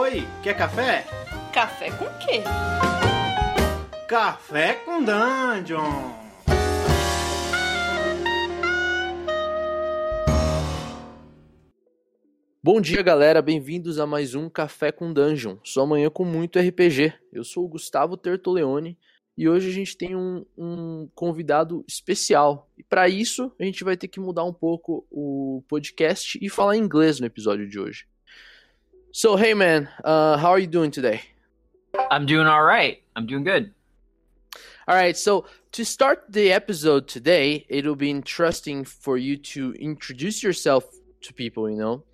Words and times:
Oi, 0.00 0.22
quer 0.44 0.56
café? 0.56 1.04
Café 1.52 1.90
com 1.90 2.04
quê? 2.24 2.44
Café 4.06 4.74
com 4.74 5.02
Dungeon! 5.02 6.12
Bom 12.62 12.80
dia, 12.80 13.02
galera. 13.02 13.42
Bem-vindos 13.42 13.98
a 13.98 14.06
mais 14.06 14.36
um 14.36 14.48
Café 14.48 14.92
com 14.92 15.12
Dungeon. 15.12 15.56
Sua 15.64 15.84
manhã 15.84 16.08
com 16.08 16.24
muito 16.24 16.60
RPG. 16.60 17.14
Eu 17.32 17.42
sou 17.42 17.64
o 17.64 17.68
Gustavo 17.68 18.16
Tertoleone 18.16 18.96
e 19.36 19.48
hoje 19.48 19.68
a 19.68 19.72
gente 19.72 19.96
tem 19.96 20.14
um, 20.14 20.46
um 20.56 21.08
convidado 21.12 21.84
especial. 21.88 22.70
E 22.78 22.84
para 22.84 23.08
isso, 23.08 23.50
a 23.58 23.64
gente 23.64 23.82
vai 23.82 23.96
ter 23.96 24.06
que 24.06 24.20
mudar 24.20 24.44
um 24.44 24.54
pouco 24.54 25.04
o 25.10 25.64
podcast 25.66 26.38
e 26.40 26.48
falar 26.48 26.76
inglês 26.76 27.18
no 27.18 27.26
episódio 27.26 27.68
de 27.68 27.80
hoje. 27.80 28.06
So, 29.12 29.36
hey 29.36 29.54
man, 29.54 29.88
uh, 30.04 30.36
how 30.36 30.50
are 30.50 30.58
you 30.58 30.66
doing 30.66 30.90
today? 30.90 31.22
I'm 32.10 32.26
doing 32.26 32.46
all 32.46 32.62
right. 32.62 33.02
I'm 33.16 33.26
doing 33.26 33.42
good. 33.42 33.72
All 34.86 34.94
right, 34.94 35.16
so 35.16 35.46
to 35.72 35.84
start 35.84 36.24
the 36.28 36.52
episode 36.52 37.08
today, 37.08 37.66
it'll 37.68 37.96
be 37.96 38.10
interesting 38.10 38.84
for 38.84 39.16
you 39.16 39.36
to 39.36 39.72
introduce 39.72 40.42
yourself 40.42 40.84
to 41.22 41.32
people, 41.32 41.70
you 41.70 41.76
know. 41.76 42.04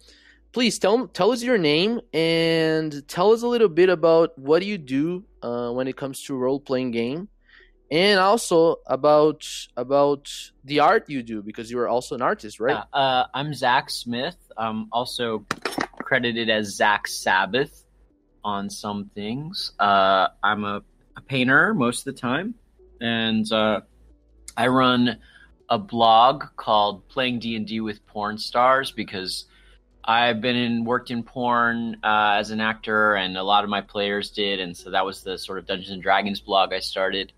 Please 0.53 0.79
tell 0.79 1.09
tell 1.09 1.33
us 1.33 1.43
your 1.43 1.59
name 1.59 2.01
and 2.13 3.07
tell 3.09 3.33
us 3.33 3.43
a 3.43 3.49
little 3.49 3.69
bit 3.69 3.91
about 3.91 4.39
what 4.39 4.65
you 4.65 4.79
do 4.79 5.25
uh, 5.43 5.71
when 5.71 5.89
it 5.89 5.97
comes 5.97 6.23
to 6.23 6.37
role 6.37 6.61
playing 6.61 6.93
game, 6.93 7.29
and 7.91 8.21
also 8.21 8.77
about 8.87 9.47
about 9.77 10.33
the 10.65 10.79
art 10.79 11.11
you 11.11 11.25
do 11.25 11.43
because 11.43 11.71
you 11.73 11.79
are 11.81 11.89
also 11.89 12.15
an 12.15 12.23
artist, 12.23 12.61
right? 12.61 12.85
Uh, 12.93 12.97
uh, 12.97 13.27
I'm 13.35 13.53
Zak 13.53 13.91
Smith. 13.91 14.37
I'm 14.57 14.89
also 14.93 15.45
credited 16.05 16.51
as 16.51 16.77
Zak 16.77 17.09
Sabbath 17.09 17.85
on 18.45 18.69
some 18.69 19.11
things. 19.15 19.73
Uh, 19.79 20.29
I'm 20.43 20.65
a, 20.65 20.83
a 21.17 21.21
painter 21.23 21.75
most 21.75 22.07
of 22.07 22.15
the 22.15 22.21
time, 22.21 22.55
and 23.01 23.51
uh, 23.51 23.81
I 24.57 24.67
run 24.69 25.19
a 25.69 25.79
blog 25.79 26.45
called 26.57 27.09
Playing 27.09 27.39
D 27.39 27.57
and 27.57 27.67
D 27.67 27.81
with 27.81 28.07
Porn 28.07 28.37
Stars 28.37 28.91
because 28.91 29.47
I've 30.05 30.43
been 30.43 30.57
in 30.57 30.85
worked 30.85 31.11
in 31.11 31.23
porn 31.23 31.97
uh, 32.05 32.37
as 32.39 32.51
an 32.51 32.61
actor, 32.61 33.15
and 33.15 33.39
a 33.39 33.43
lot 33.43 33.65
of 33.65 33.71
my 33.71 33.81
players 33.81 34.31
did, 34.31 34.61
and 34.61 34.77
so 34.77 34.91
that 34.91 35.07
was 35.07 35.23
the 35.23 35.39
sort 35.39 35.59
of 35.59 35.67
Dungeons 35.67 35.91
and 35.91 36.03
Dragons 36.03 36.41
blog 36.41 36.75
I 36.75 36.81
started. 36.81 37.33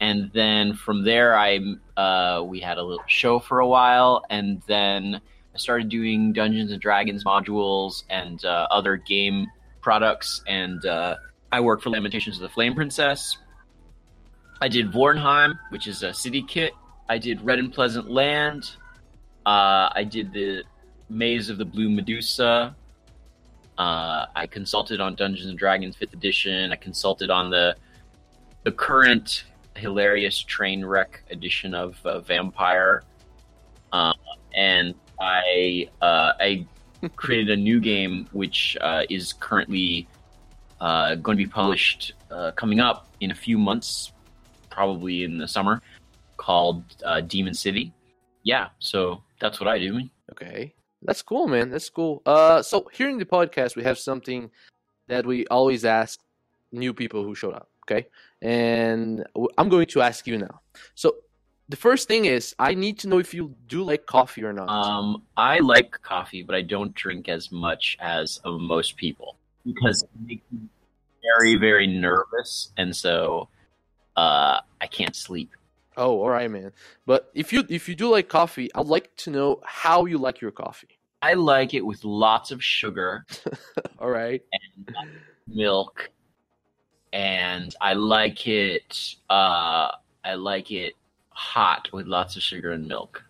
And 0.00 0.30
then 0.32 0.74
from 0.74 1.04
there, 1.04 1.36
I 1.36 1.58
uh, 1.96 2.42
we 2.42 2.60
had 2.60 2.78
a 2.78 2.82
little 2.82 3.04
show 3.06 3.38
for 3.38 3.58
a 3.60 3.68
while, 3.68 4.24
and 4.30 4.62
then 4.66 5.20
started 5.58 5.88
doing 5.88 6.32
Dungeons 6.32 6.72
and 6.72 6.80
Dragons 6.80 7.24
modules 7.24 8.04
and 8.10 8.44
uh, 8.44 8.66
other 8.70 8.96
game 8.96 9.46
products, 9.80 10.42
and 10.46 10.84
uh, 10.86 11.16
I 11.50 11.60
worked 11.60 11.82
for 11.82 11.90
Lamentations 11.90 12.36
of 12.36 12.42
the 12.42 12.48
Flame 12.48 12.74
Princess. 12.74 13.38
I 14.60 14.68
did 14.68 14.90
Vornheim, 14.90 15.58
which 15.70 15.86
is 15.86 16.02
a 16.02 16.12
city 16.12 16.42
kit. 16.42 16.72
I 17.08 17.18
did 17.18 17.40
Red 17.42 17.58
and 17.58 17.72
Pleasant 17.72 18.10
Land. 18.10 18.70
Uh, 19.46 19.88
I 19.94 20.04
did 20.08 20.32
the 20.32 20.64
Maze 21.08 21.48
of 21.48 21.58
the 21.58 21.64
Blue 21.64 21.88
Medusa. 21.88 22.76
Uh, 23.78 24.26
I 24.34 24.46
consulted 24.46 25.00
on 25.00 25.14
Dungeons 25.14 25.48
and 25.48 25.58
Dragons 25.58 25.96
Fifth 25.96 26.12
Edition. 26.12 26.72
I 26.72 26.76
consulted 26.76 27.30
on 27.30 27.50
the 27.50 27.76
the 28.64 28.72
current 28.72 29.44
hilarious 29.76 30.38
train 30.38 30.84
wreck 30.84 31.22
edition 31.30 31.74
of 31.74 31.96
uh, 32.04 32.18
Vampire, 32.20 33.04
uh, 33.92 34.12
and 34.54 34.94
I 35.20 35.88
uh, 36.00 36.32
I 36.38 36.66
created 37.16 37.50
a 37.50 37.56
new 37.56 37.80
game 37.80 38.28
which 38.32 38.76
uh, 38.80 39.02
is 39.08 39.32
currently 39.32 40.08
uh, 40.80 41.16
going 41.16 41.36
to 41.36 41.44
be 41.44 41.50
published 41.50 42.12
uh, 42.30 42.52
coming 42.52 42.80
up 42.80 43.08
in 43.20 43.30
a 43.30 43.34
few 43.34 43.58
months, 43.58 44.12
probably 44.70 45.24
in 45.24 45.38
the 45.38 45.48
summer, 45.48 45.82
called 46.36 46.84
uh, 47.04 47.20
Demon 47.20 47.54
City. 47.54 47.92
Yeah, 48.42 48.68
so 48.78 49.22
that's 49.40 49.60
what 49.60 49.68
I 49.68 49.78
do. 49.78 50.00
Okay. 50.32 50.74
That's 51.02 51.22
cool, 51.22 51.46
man. 51.46 51.70
That's 51.70 51.88
cool. 51.90 52.22
Uh, 52.26 52.62
so 52.62 52.88
here 52.92 53.08
in 53.08 53.18
the 53.18 53.24
podcast, 53.24 53.76
we 53.76 53.84
have 53.84 53.98
something 53.98 54.50
that 55.06 55.26
we 55.26 55.46
always 55.46 55.84
ask 55.84 56.20
new 56.72 56.92
people 56.92 57.22
who 57.24 57.34
showed 57.34 57.54
up. 57.54 57.68
Okay, 57.84 58.06
and 58.42 59.24
I'm 59.56 59.68
going 59.70 59.86
to 59.86 60.02
ask 60.02 60.26
you 60.26 60.36
now. 60.36 60.60
So 60.94 61.16
the 61.68 61.76
first 61.76 62.08
thing 62.08 62.24
is, 62.24 62.54
I 62.58 62.74
need 62.74 62.98
to 63.00 63.08
know 63.08 63.18
if 63.18 63.34
you 63.34 63.54
do 63.68 63.82
like 63.82 64.06
coffee 64.06 64.42
or 64.42 64.52
not. 64.52 64.68
Um, 64.68 65.22
I 65.36 65.58
like 65.58 65.90
coffee, 66.02 66.42
but 66.42 66.54
I 66.54 66.62
don't 66.62 66.94
drink 66.94 67.28
as 67.28 67.52
much 67.52 67.96
as 68.00 68.40
uh, 68.44 68.52
most 68.52 68.96
people 68.96 69.36
because 69.66 70.02
it 70.02 70.10
makes 70.26 70.44
me 70.50 70.60
very, 71.22 71.56
very 71.56 71.86
nervous, 71.86 72.70
and 72.78 72.96
so 72.96 73.48
uh, 74.16 74.60
I 74.80 74.86
can't 74.86 75.14
sleep. 75.14 75.50
oh, 75.96 76.20
all 76.20 76.30
right, 76.30 76.50
man. 76.50 76.72
But 77.04 77.30
if 77.34 77.52
you 77.52 77.64
if 77.68 77.88
you 77.88 77.94
do 77.94 78.08
like 78.08 78.28
coffee, 78.28 78.70
I'd 78.74 78.86
like 78.86 79.14
to 79.16 79.30
know 79.30 79.60
how 79.64 80.06
you 80.06 80.16
like 80.16 80.40
your 80.40 80.52
coffee. 80.52 80.98
I 81.20 81.34
like 81.34 81.74
it 81.74 81.84
with 81.84 82.04
lots 82.04 82.50
of 82.50 82.62
sugar 82.62 83.26
all 83.98 84.08
right. 84.08 84.40
and 84.52 84.96
milk, 85.46 86.08
and 87.12 87.74
I 87.78 87.92
like 87.92 88.46
it. 88.46 89.16
Uh, 89.28 89.90
I 90.24 90.34
like 90.34 90.70
it 90.70 90.94
hot 91.38 91.88
with 91.92 92.06
lots 92.06 92.36
of 92.36 92.42
sugar 92.42 92.72
and 92.72 92.86
milk. 92.86 93.22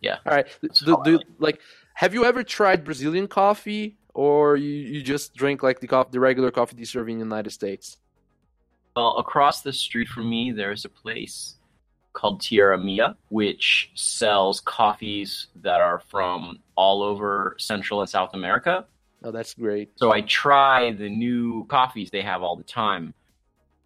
Yeah. 0.00 0.18
All 0.26 0.34
right. 0.34 0.46
That's 0.62 0.80
Do, 0.80 0.96
do, 1.04 1.18
like 1.38 1.60
have 1.94 2.14
you 2.14 2.24
ever 2.24 2.44
tried 2.44 2.84
Brazilian 2.84 3.26
coffee, 3.26 3.96
or 4.14 4.56
you, 4.56 4.70
you 4.70 5.02
just 5.02 5.34
drink 5.34 5.64
like 5.64 5.80
the 5.80 5.88
coffee, 5.88 6.10
the 6.12 6.20
regular 6.20 6.52
coffee 6.52 6.76
they 6.76 6.84
serve 6.84 7.08
in 7.08 7.18
the 7.18 7.24
United 7.24 7.50
States? 7.50 7.96
Well, 8.94 9.16
across 9.16 9.62
the 9.62 9.72
street 9.72 10.06
from 10.06 10.30
me, 10.30 10.52
there's 10.52 10.84
a 10.84 10.88
place 10.88 11.56
called 12.12 12.40
Tierra 12.40 12.78
Mia, 12.78 13.16
which 13.30 13.90
sells 13.94 14.60
coffees 14.60 15.48
that 15.56 15.80
are 15.80 15.98
from 15.98 16.60
all 16.76 17.02
over 17.02 17.56
Central 17.58 18.00
and 18.00 18.08
South 18.08 18.30
America. 18.34 18.86
Oh, 19.24 19.32
that's 19.32 19.54
great. 19.54 19.90
So 19.96 20.12
I 20.12 20.20
try 20.20 20.92
the 20.92 21.08
new 21.08 21.64
coffees 21.66 22.10
they 22.10 22.22
have 22.22 22.44
all 22.44 22.54
the 22.54 22.62
time, 22.62 23.12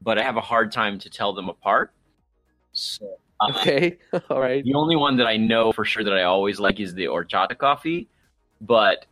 but 0.03 0.19
I 0.19 0.23
have 0.23 0.37
a 0.37 0.43
hard 0.43 0.71
time 0.71 0.99
to 0.99 1.09
tell 1.09 1.33
them 1.33 1.49
apart. 1.49 1.93
So 2.73 3.19
Okay. 3.51 3.99
all 4.31 4.41
right. 4.41 4.65
the 4.65 4.75
only 4.75 4.97
one 4.97 5.17
that 5.17 5.27
I 5.27 5.37
know 5.37 5.73
for 5.73 5.85
sure 5.85 6.05
that 6.05 6.13
I 6.13 6.23
always 6.23 6.61
like 6.61 6.81
is 6.81 6.95
the 6.95 7.05
horchata 7.05 7.57
coffee, 7.57 8.09
but 8.61 9.07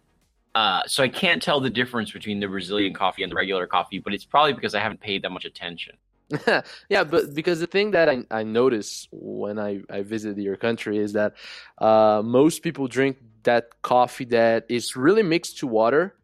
uh, 0.54 0.82
so 0.86 1.02
I 1.02 1.08
can't 1.08 1.42
tell 1.42 1.60
the 1.60 1.70
difference 1.70 2.10
between 2.10 2.40
the 2.40 2.48
Brazilian 2.48 2.92
coffee 2.92 3.22
and 3.22 3.30
the 3.30 3.36
regular 3.36 3.66
coffee, 3.66 3.98
but 3.98 4.12
it's 4.12 4.24
probably 4.24 4.52
because 4.52 4.74
I 4.74 4.80
haven't 4.80 5.00
paid 5.00 5.22
that 5.22 5.30
much 5.30 5.44
attention. 5.44 5.96
yeah, 6.88 7.04
but 7.04 7.34
because 7.34 7.60
the 7.60 7.66
thing 7.66 7.90
that 7.92 8.08
I, 8.08 8.24
I 8.30 8.42
notice 8.42 9.08
when 9.10 9.58
I, 9.58 9.80
I 9.90 10.02
visit 10.02 10.38
your 10.38 10.56
country 10.56 10.98
is 10.98 11.12
that 11.14 11.34
uh, 11.78 12.22
most 12.24 12.62
people 12.62 12.88
drink 12.88 13.18
that 13.42 13.82
coffee 13.82 14.26
that 14.26 14.66
is 14.68 14.96
really 14.96 15.22
mixed 15.22 15.58
to 15.58 15.66
water. 15.66 16.14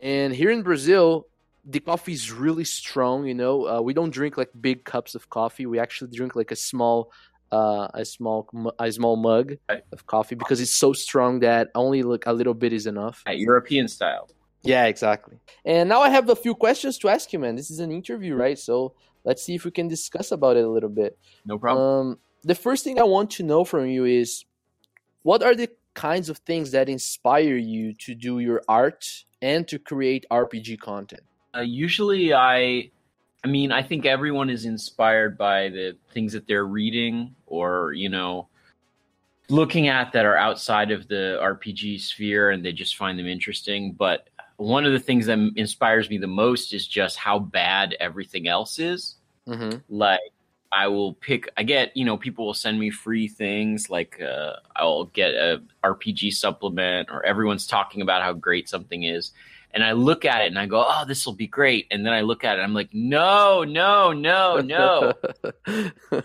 And 0.00 0.34
here 0.34 0.50
in 0.50 0.62
Brazil, 0.62 1.26
the 1.64 1.80
coffee 1.80 2.12
is 2.12 2.30
really 2.30 2.64
strong. 2.64 3.26
You 3.26 3.34
know, 3.34 3.68
uh, 3.68 3.80
we 3.80 3.94
don't 3.94 4.10
drink 4.10 4.36
like 4.36 4.50
big 4.60 4.84
cups 4.84 5.14
of 5.14 5.28
coffee. 5.28 5.66
We 5.66 5.78
actually 5.78 6.10
drink 6.16 6.36
like 6.36 6.50
a 6.50 6.56
small, 6.56 7.10
uh, 7.52 7.88
a 7.94 8.04
small, 8.04 8.48
a 8.78 8.90
small 8.92 9.16
mug 9.16 9.56
Right. 9.68 9.82
of 9.92 10.06
coffee 10.06 10.34
because 10.34 10.60
it's 10.60 10.76
so 10.76 10.92
strong 10.92 11.40
that 11.40 11.68
only 11.74 12.02
like 12.02 12.26
a 12.26 12.32
little 12.32 12.54
bit 12.54 12.72
is 12.72 12.86
enough. 12.86 13.22
European 13.26 13.88
style. 13.88 14.28
Yeah, 14.62 14.86
exactly. 14.86 15.38
And 15.64 15.88
now 15.88 16.00
I 16.00 16.10
have 16.10 16.28
a 16.28 16.36
few 16.36 16.54
questions 16.54 16.98
to 16.98 17.08
ask 17.08 17.32
you, 17.32 17.38
man. 17.38 17.56
This 17.56 17.70
is 17.70 17.78
an 17.78 17.90
interview, 17.92 18.34
right? 18.34 18.58
So 18.58 18.92
let's 19.24 19.42
see 19.42 19.54
if 19.54 19.64
we 19.64 19.70
can 19.70 19.88
discuss 19.88 20.32
about 20.32 20.56
it 20.56 20.64
a 20.64 20.68
little 20.68 20.88
bit. 20.90 21.16
No 21.46 21.58
problem. 21.58 21.84
Um, 22.10 22.18
the 22.42 22.54
first 22.54 22.84
thing 22.84 22.98
I 23.00 23.04
want 23.04 23.30
to 23.32 23.42
know 23.42 23.64
from 23.64 23.86
you 23.86 24.04
is 24.04 24.44
what 25.22 25.42
are 25.42 25.54
the 25.54 25.70
kinds 25.94 26.28
of 26.28 26.38
things 26.38 26.70
that 26.72 26.88
inspire 26.88 27.56
you 27.56 27.92
to 27.94 28.14
do 28.14 28.38
your 28.40 28.62
art 28.68 29.24
and 29.42 29.66
to 29.68 29.78
create 29.78 30.26
RPG 30.30 30.78
content? 30.80 31.22
Uh, 31.56 31.60
usually, 31.60 32.34
I, 32.34 32.90
I 33.44 33.48
mean, 33.48 33.70
I 33.70 33.82
think 33.82 34.04
everyone 34.04 34.50
is 34.50 34.64
inspired 34.64 35.38
by 35.38 35.68
the 35.68 35.96
things 36.12 36.32
that 36.32 36.46
they're 36.46 36.66
reading 36.66 37.34
or 37.46 37.92
you 37.92 38.08
know, 38.08 38.48
looking 39.48 39.88
at 39.88 40.12
that 40.12 40.26
are 40.26 40.36
outside 40.36 40.90
of 40.90 41.08
the 41.08 41.38
RPG 41.40 42.00
sphere, 42.00 42.50
and 42.50 42.64
they 42.64 42.72
just 42.72 42.96
find 42.96 43.18
them 43.18 43.26
interesting. 43.26 43.92
But 43.92 44.28
one 44.56 44.84
of 44.84 44.92
the 44.92 44.98
things 44.98 45.26
that 45.26 45.38
inspires 45.56 46.10
me 46.10 46.18
the 46.18 46.26
most 46.26 46.74
is 46.74 46.86
just 46.86 47.16
how 47.16 47.38
bad 47.38 47.96
everything 48.00 48.48
else 48.48 48.78
is. 48.78 49.16
Mm-hmm. 49.48 49.78
like 49.88 50.20
i 50.72 50.86
will 50.86 51.14
pick 51.14 51.48
i 51.56 51.62
get 51.62 51.96
you 51.96 52.04
know 52.04 52.18
people 52.18 52.44
will 52.44 52.52
send 52.52 52.78
me 52.78 52.90
free 52.90 53.26
things 53.26 53.88
like 53.88 54.20
uh, 54.20 54.56
i'll 54.76 55.06
get 55.06 55.30
a 55.30 55.62
rpg 55.82 56.34
supplement 56.34 57.08
or 57.10 57.24
everyone's 57.24 57.66
talking 57.66 58.02
about 58.02 58.20
how 58.20 58.34
great 58.34 58.68
something 58.68 59.04
is 59.04 59.32
and 59.72 59.84
i 59.84 59.92
look 59.92 60.24
at 60.24 60.42
it 60.42 60.46
and 60.46 60.58
i 60.58 60.66
go 60.66 60.84
oh 60.86 61.04
this 61.06 61.24
will 61.26 61.34
be 61.34 61.46
great. 61.46 61.86
And 61.90 62.04
then 62.04 62.12
i 62.12 62.20
look 62.22 62.44
at 62.44 62.58
it 62.58 62.62
i'm 62.62 62.74
like 62.74 62.90
no 62.92 63.64
no 63.64 64.12
no 64.12 64.60
no. 64.60 65.14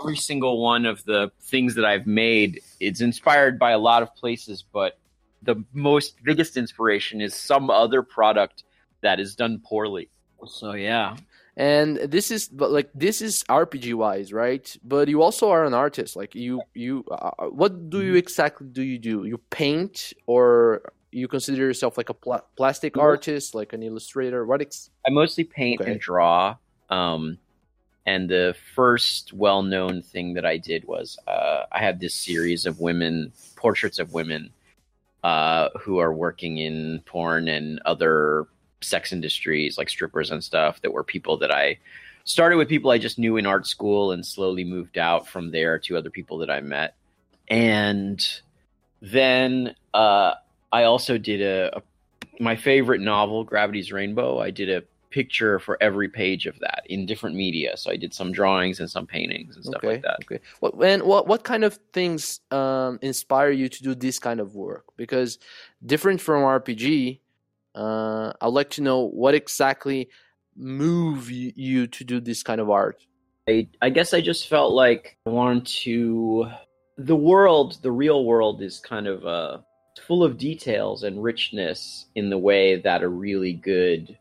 Every 0.00 0.16
single 0.16 0.62
one 0.62 0.84
of 0.84 1.04
the 1.04 1.30
things 1.42 1.74
that 1.76 1.84
i've 1.84 2.06
made 2.06 2.60
it's 2.80 3.00
inspired 3.00 3.58
by 3.58 3.70
a 3.70 3.78
lot 3.78 4.02
of 4.02 4.14
places 4.14 4.64
but 4.72 4.98
the 5.42 5.64
most 5.72 6.16
biggest 6.24 6.56
inspiration 6.56 7.20
is 7.20 7.34
some 7.34 7.70
other 7.70 8.02
product 8.02 8.64
that 9.00 9.20
is 9.20 9.34
done 9.34 9.62
poorly. 9.64 10.10
So 10.46 10.72
yeah, 10.72 11.16
and 11.56 11.96
this 11.96 12.30
is 12.30 12.48
but 12.48 12.70
like 12.70 12.90
this 12.94 13.22
is 13.22 13.42
rpg 13.44 13.94
wise 13.94 14.32
right? 14.32 14.76
But 14.84 15.08
you 15.08 15.22
also 15.22 15.50
are 15.50 15.64
an 15.64 15.72
artist. 15.74 16.14
Like 16.16 16.34
you 16.34 16.60
you 16.74 17.04
uh, 17.10 17.46
what 17.46 17.88
do 17.88 18.02
you 18.02 18.10
Mm-hmm. 18.10 18.18
exactly 18.18 18.66
do 18.68 18.82
you 18.82 18.98
do? 18.98 19.24
You 19.24 19.38
paint 19.50 20.12
or 20.26 20.82
you 21.12 21.28
consider 21.28 21.62
yourself 21.62 21.96
like 21.96 22.08
a 22.08 22.14
pla- 22.14 22.42
plastic 22.56 22.96
Well- 22.96 23.06
artist 23.06 23.54
like 23.54 23.72
an 23.72 23.82
illustrator 23.82 24.44
what 24.44 24.60
ex- 24.60 24.90
I 25.06 25.10
mostly 25.10 25.44
paint 25.44 25.80
Okay. 25.80 25.92
and 25.92 26.00
draw. 26.00 26.56
Um, 26.90 27.38
and 28.04 28.28
the 28.28 28.54
first 28.74 29.32
well-known 29.32 30.02
thing 30.02 30.34
that 30.34 30.46
I 30.46 30.58
did 30.58 30.84
was 30.86 31.18
uh, 31.26 31.64
I 31.72 31.80
had 31.80 31.98
this 31.98 32.14
series 32.14 32.64
of 32.66 32.78
women 32.80 33.32
portraits 33.56 33.98
of 33.98 34.12
women 34.12 34.50
uh, 35.24 35.70
who 35.80 35.98
are 35.98 36.12
working 36.12 36.58
in 36.58 37.00
porn 37.06 37.48
and 37.48 37.80
other 37.84 38.46
sex 38.80 39.12
industries, 39.12 39.76
like 39.76 39.88
strippers 39.88 40.30
and 40.30 40.44
stuff. 40.44 40.80
That 40.82 40.92
were 40.92 41.02
people 41.02 41.36
that 41.38 41.50
I 41.50 41.78
started 42.22 42.56
with 42.58 42.68
people 42.68 42.92
I 42.92 42.98
just 42.98 43.18
knew 43.18 43.36
in 43.36 43.44
art 43.46 43.66
school, 43.66 44.12
and 44.12 44.24
slowly 44.24 44.62
moved 44.62 44.98
out 44.98 45.26
from 45.26 45.50
there 45.50 45.78
to 45.80 45.96
other 45.96 46.10
people 46.10 46.38
that 46.38 46.50
I 46.50 46.60
met. 46.60 46.94
And 47.48 48.24
then 49.02 49.74
uh, 49.94 50.34
I 50.72 50.84
also 50.84 51.18
did 51.18 51.40
a, 51.40 51.78
a 51.78 51.82
my 52.38 52.56
favorite 52.56 53.00
novel, 53.00 53.44
Gravity's 53.44 53.92
Rainbow. 53.92 54.38
I 54.38 54.50
did 54.50 54.68
a 54.68 54.82
picture 55.10 55.58
for 55.58 55.78
every 55.80 56.08
page 56.08 56.46
of 56.46 56.58
that 56.58 56.82
in 56.86 57.06
different 57.06 57.36
media. 57.36 57.76
So 57.76 57.90
I 57.90 57.96
did 57.96 58.12
some 58.12 58.32
drawings 58.32 58.80
and 58.80 58.90
some 58.90 59.06
paintings 59.06 59.56
and 59.56 59.64
stuff 59.64 59.76
okay 59.76 59.88
like 59.88 60.02
that. 60.02 60.18
okay 60.24 60.40
what 60.60 60.74
and 60.84 61.02
what 61.04 61.26
what 61.26 61.42
kind 61.44 61.64
of 61.64 61.78
things 61.92 62.40
um 62.50 62.98
inspire 63.02 63.50
you 63.50 63.68
to 63.68 63.82
do 63.82 63.94
this 63.94 64.18
kind 64.18 64.40
of 64.40 64.54
work 64.54 64.84
because 64.96 65.38
different 65.86 66.20
from 66.20 66.42
rpg 66.42 67.20
uh 67.76 68.32
i'd 68.42 68.46
like 68.48 68.68
to 68.70 68.82
know 68.82 69.06
what 69.06 69.34
exactly 69.34 70.08
move 70.58 71.30
you, 71.30 71.86
to 71.86 72.02
do 72.02 72.20
this 72.20 72.42
kind 72.42 72.60
of 72.60 72.68
art 72.70 73.06
I, 73.48 73.68
I 73.80 73.90
guess 73.90 74.12
I 74.12 74.20
just 74.20 74.48
felt 74.48 74.72
like 74.72 75.16
I 75.26 75.30
wanted 75.30 75.66
to. 75.66 76.50
The 76.98 77.14
world, 77.14 77.78
the 77.82 77.92
real 77.92 78.24
world, 78.24 78.60
is 78.60 78.80
kind 78.80 79.06
of 79.06 79.24
uh, 79.24 79.58
full 80.00 80.22
of 80.22 80.38
details 80.38 81.02
and 81.02 81.22
richness 81.22 82.06
in 82.14 82.30
the 82.30 82.38
way 82.38 82.80
that 82.80 83.02
a 83.02 83.08
really 83.08 83.52
good 83.52 84.16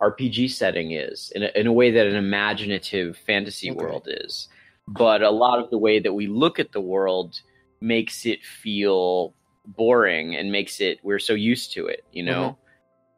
RPG 0.00 0.50
setting 0.50 0.92
is, 0.92 1.32
in 1.34 1.42
a, 1.42 1.50
in 1.54 1.66
a 1.66 1.72
way 1.72 1.90
that 1.90 2.06
an 2.06 2.16
imaginative 2.16 3.16
fantasy 3.26 3.70
Okay. 3.70 3.78
world 3.78 4.06
is. 4.08 4.48
But 4.86 5.22
a 5.22 5.30
lot 5.30 5.58
of 5.58 5.70
the 5.70 5.78
way 5.78 5.98
that 5.98 6.12
we 6.12 6.26
look 6.26 6.58
at 6.58 6.72
the 6.72 6.80
world 6.80 7.40
makes 7.80 8.24
it 8.26 8.44
feel 8.44 9.34
boring 9.66 10.34
and 10.36 10.50
makes 10.50 10.80
it, 10.80 10.98
we're 11.02 11.18
so 11.18 11.34
used 11.34 11.72
to 11.74 11.86
it, 11.86 12.04
you 12.12 12.22
know? 12.22 12.50
Mm-hmm. 12.50 12.64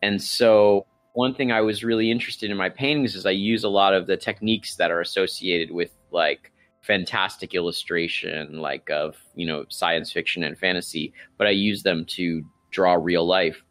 And 0.02 0.22
so 0.22 0.86
one 1.12 1.34
thing 1.34 1.52
I 1.52 1.60
was 1.60 1.84
really 1.84 2.10
interested 2.10 2.50
in 2.50 2.56
my 2.56 2.68
paintings 2.68 3.14
is 3.14 3.26
I 3.26 3.30
use 3.30 3.64
a 3.64 3.68
lot 3.68 3.94
of 3.94 4.06
the 4.06 4.16
techniques 4.16 4.76
that 4.76 4.90
are 4.90 5.00
associated 5.00 5.70
with 5.70 5.90
like 6.10 6.52
fantastic 6.80 7.54
illustration, 7.54 8.58
like 8.58 8.90
of 8.90 9.16
you 9.34 9.46
know 9.46 9.64
science 9.68 10.12
fiction 10.12 10.42
and 10.42 10.58
fantasy, 10.58 11.12
but 11.38 11.46
I 11.46 11.50
use 11.50 11.82
them 11.82 12.04
to 12.16 12.44
draw 12.70 12.94
real 12.94 13.26
life. 13.26 13.62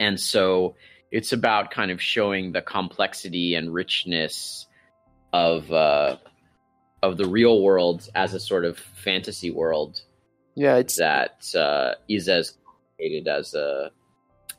And 0.00 0.18
so 0.18 0.74
it's 1.10 1.32
about 1.32 1.70
kind 1.70 1.90
of 1.90 2.00
showing 2.00 2.52
the 2.52 2.62
complexity 2.62 3.54
and 3.54 3.72
richness 3.72 4.66
of 5.32 5.70
uh, 5.72 6.16
of 7.02 7.16
the 7.16 7.28
real 7.28 7.62
world 7.62 8.08
as 8.14 8.34
a 8.34 8.40
sort 8.40 8.64
of 8.64 8.78
fantasy 8.78 9.50
world 9.50 10.00
yeah 10.54 10.76
it's 10.76 10.96
that 10.96 11.44
uh, 11.54 11.94
is 12.08 12.28
as 12.28 12.56
complicated 12.64 13.28
as 13.28 13.54
a 13.54 13.90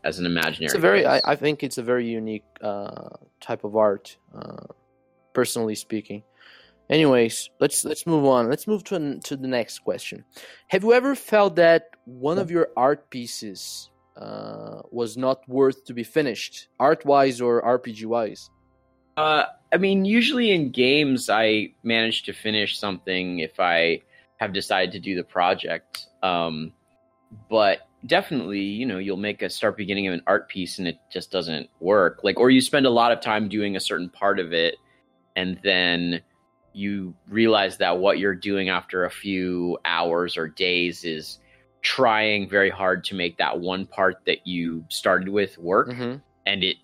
as 0.03 0.19
an 0.19 0.25
imaginary. 0.25 0.65
it's 0.65 0.75
a 0.75 0.79
very 0.79 1.05
I. 1.05 1.21
I 1.25 1.35
think 1.35 1.63
it's 1.63 1.77
a 1.77 1.83
very 1.83 2.07
unique 2.07 2.43
uh 2.61 3.09
type 3.39 3.63
of 3.63 3.75
art 3.75 4.17
uh 4.35 4.65
personally 5.33 5.75
speaking 5.75 6.23
anyways 6.93 7.49
let's 7.59 7.83
let's 7.83 8.05
move 8.07 8.25
on 8.25 8.49
let's 8.49 8.67
move 8.67 8.83
to 8.83 9.19
to 9.19 9.35
the 9.35 9.47
next 9.47 9.79
question 9.79 10.23
have 10.69 10.83
you 10.83 10.93
ever 10.93 11.15
felt 11.15 11.55
that 11.55 11.81
one 12.05 12.37
of 12.37 12.51
your 12.51 12.69
art 12.77 13.09
pieces 13.09 13.89
uh 14.17 14.81
was 14.91 15.17
not 15.17 15.39
worth 15.49 15.83
to 15.85 15.93
be 15.93 16.03
finished 16.03 16.69
art 16.79 17.03
wise 17.05 17.41
or 17.41 17.61
rpg 17.79 18.05
wise 18.05 18.49
Uh, 19.17 19.45
I 19.71 19.77
mean, 19.77 20.05
usually 20.05 20.49
in 20.49 20.71
games, 20.71 21.29
I 21.29 21.73
manage 21.83 22.23
to 22.25 22.33
finish 22.33 22.79
something 22.79 23.25
if 23.45 23.59
I 23.59 24.01
have 24.41 24.53
decided 24.53 24.91
to 24.93 24.99
do 24.99 25.13
the 25.15 25.23
project. 25.23 26.07
Um, 26.23 26.73
but 27.47 27.85
definitely, 28.07 28.65
you 28.79 28.87
know, 28.89 28.97
you'll 28.97 29.25
make 29.29 29.45
a 29.45 29.49
start 29.49 29.77
beginning 29.77 30.07
of 30.07 30.13
an 30.17 30.23
art 30.25 30.49
piece 30.49 30.79
and 30.79 30.87
it 30.87 30.97
just 31.11 31.29
doesn't 31.29 31.69
work. 31.79 32.21
Like, 32.23 32.39
or 32.41 32.49
you 32.49 32.59
spend 32.61 32.87
a 32.87 32.95
lot 33.01 33.11
of 33.13 33.21
time 33.21 33.49
doing 33.49 33.75
a 33.75 33.79
certain 33.79 34.09
part 34.09 34.39
of 34.39 34.51
it, 34.51 34.75
and 35.35 35.59
then 35.63 36.21
you 36.73 37.13
realize 37.27 37.77
that 37.77 37.99
what 37.99 38.19
you're 38.19 38.35
doing 38.35 38.69
after 38.69 39.05
a 39.05 39.09
few 39.09 39.77
hours 39.85 40.37
or 40.37 40.47
days 40.47 41.03
is 41.03 41.39
trying 41.81 42.49
very 42.49 42.69
hard 42.69 43.03
to 43.03 43.15
make 43.15 43.37
that 43.37 43.59
one 43.59 43.85
part 43.85 44.17
that 44.25 44.47
you 44.47 44.83
started 44.89 45.29
with 45.29 45.57
work 45.57 45.89
mm-hmm. 45.89 46.15
and 46.45 46.63
it 46.63 46.77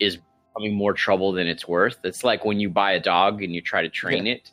is 0.00 0.18
becoming 0.54 0.74
more 0.74 0.92
trouble 0.92 1.32
than 1.32 1.46
it's 1.46 1.68
worth. 1.68 1.98
It's 2.02 2.24
like 2.24 2.44
when 2.44 2.58
you 2.58 2.68
buy 2.68 2.92
a 2.92 3.00
dog 3.00 3.42
and 3.42 3.54
you 3.54 3.60
try 3.60 3.82
to 3.82 3.88
train 3.88 4.26
it 4.26 4.50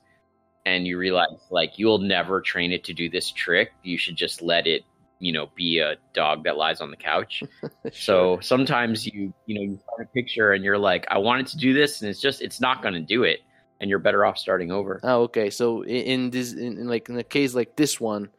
and 0.65 0.85
you 0.85 0.97
realize 0.97 1.27
like 1.49 1.77
you'll 1.77 1.99
never 1.99 2.41
train 2.41 2.71
it 2.71 2.83
to 2.85 2.93
do 2.93 3.09
this 3.09 3.31
trick. 3.31 3.71
You 3.83 3.97
should 3.97 4.15
just 4.15 4.41
let 4.41 4.67
it, 4.67 4.83
you 5.19 5.31
know, 5.31 5.49
be 5.55 5.79
a 5.79 5.95
dog 6.13 6.43
that 6.43 6.57
lies 6.57 6.81
on 6.81 6.91
the 6.91 6.97
couch. 6.97 7.43
So 7.91 8.39
sometimes 8.41 9.05
you, 9.05 9.33
you 9.45 9.55
know, 9.55 9.61
you 9.61 9.79
find 9.87 10.07
a 10.07 10.11
picture 10.11 10.53
and 10.53 10.63
you're 10.63 10.77
like, 10.77 11.05
I 11.09 11.19
wanted 11.19 11.47
to 11.47 11.57
do 11.57 11.73
this 11.73 12.01
and 12.01 12.09
it's 12.09 12.19
just 12.19 12.41
it's 12.41 12.59
not 12.59 12.81
going 12.81 12.95
to 12.95 12.99
do 12.99 13.23
it 13.23 13.41
and 13.79 13.89
you're 13.89 13.99
better 13.99 14.25
off 14.25 14.37
starting 14.37 14.71
over. 14.71 14.99
oh 15.03 15.23
okay 15.23 15.49
so 15.49 15.83
in, 15.83 16.29
this 16.29 16.53
in, 16.53 16.87
like 16.87 17.09
in 17.09 17.17
a 17.17 17.23
case 17.23 17.53
like 17.53 17.75
this 17.75 17.99
one 17.99 18.29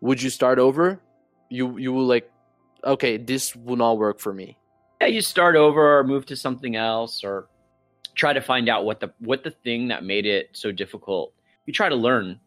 would 0.00 0.20
you 0.20 0.30
start 0.30 0.58
over 0.58 1.00
you 1.48 1.76
you 1.78 1.92
will 1.92 2.06
like 2.06 2.30
okay 2.84 3.16
this 3.16 3.54
will 3.54 3.76
not 3.76 3.98
work 3.98 4.18
for 4.20 4.32
me 4.32 4.56
yeah, 5.00 5.08
you 5.08 5.20
start 5.20 5.56
over 5.56 5.98
or 5.98 6.04
move 6.04 6.26
to 6.26 6.36
something 6.36 6.76
else 6.76 7.22
or 7.22 7.48
try 8.14 8.32
to 8.32 8.40
find 8.40 8.68
out 8.68 8.84
what 8.84 9.00
the 9.00 9.12
what 9.18 9.44
the 9.44 9.50
thing 9.50 9.88
that 9.88 10.04
made 10.04 10.26
it 10.26 10.50
so 10.52 10.72
difficult. 10.72 11.32
You 11.66 11.72
try 11.72 11.88
to 11.88 11.94
learn, 11.96 12.40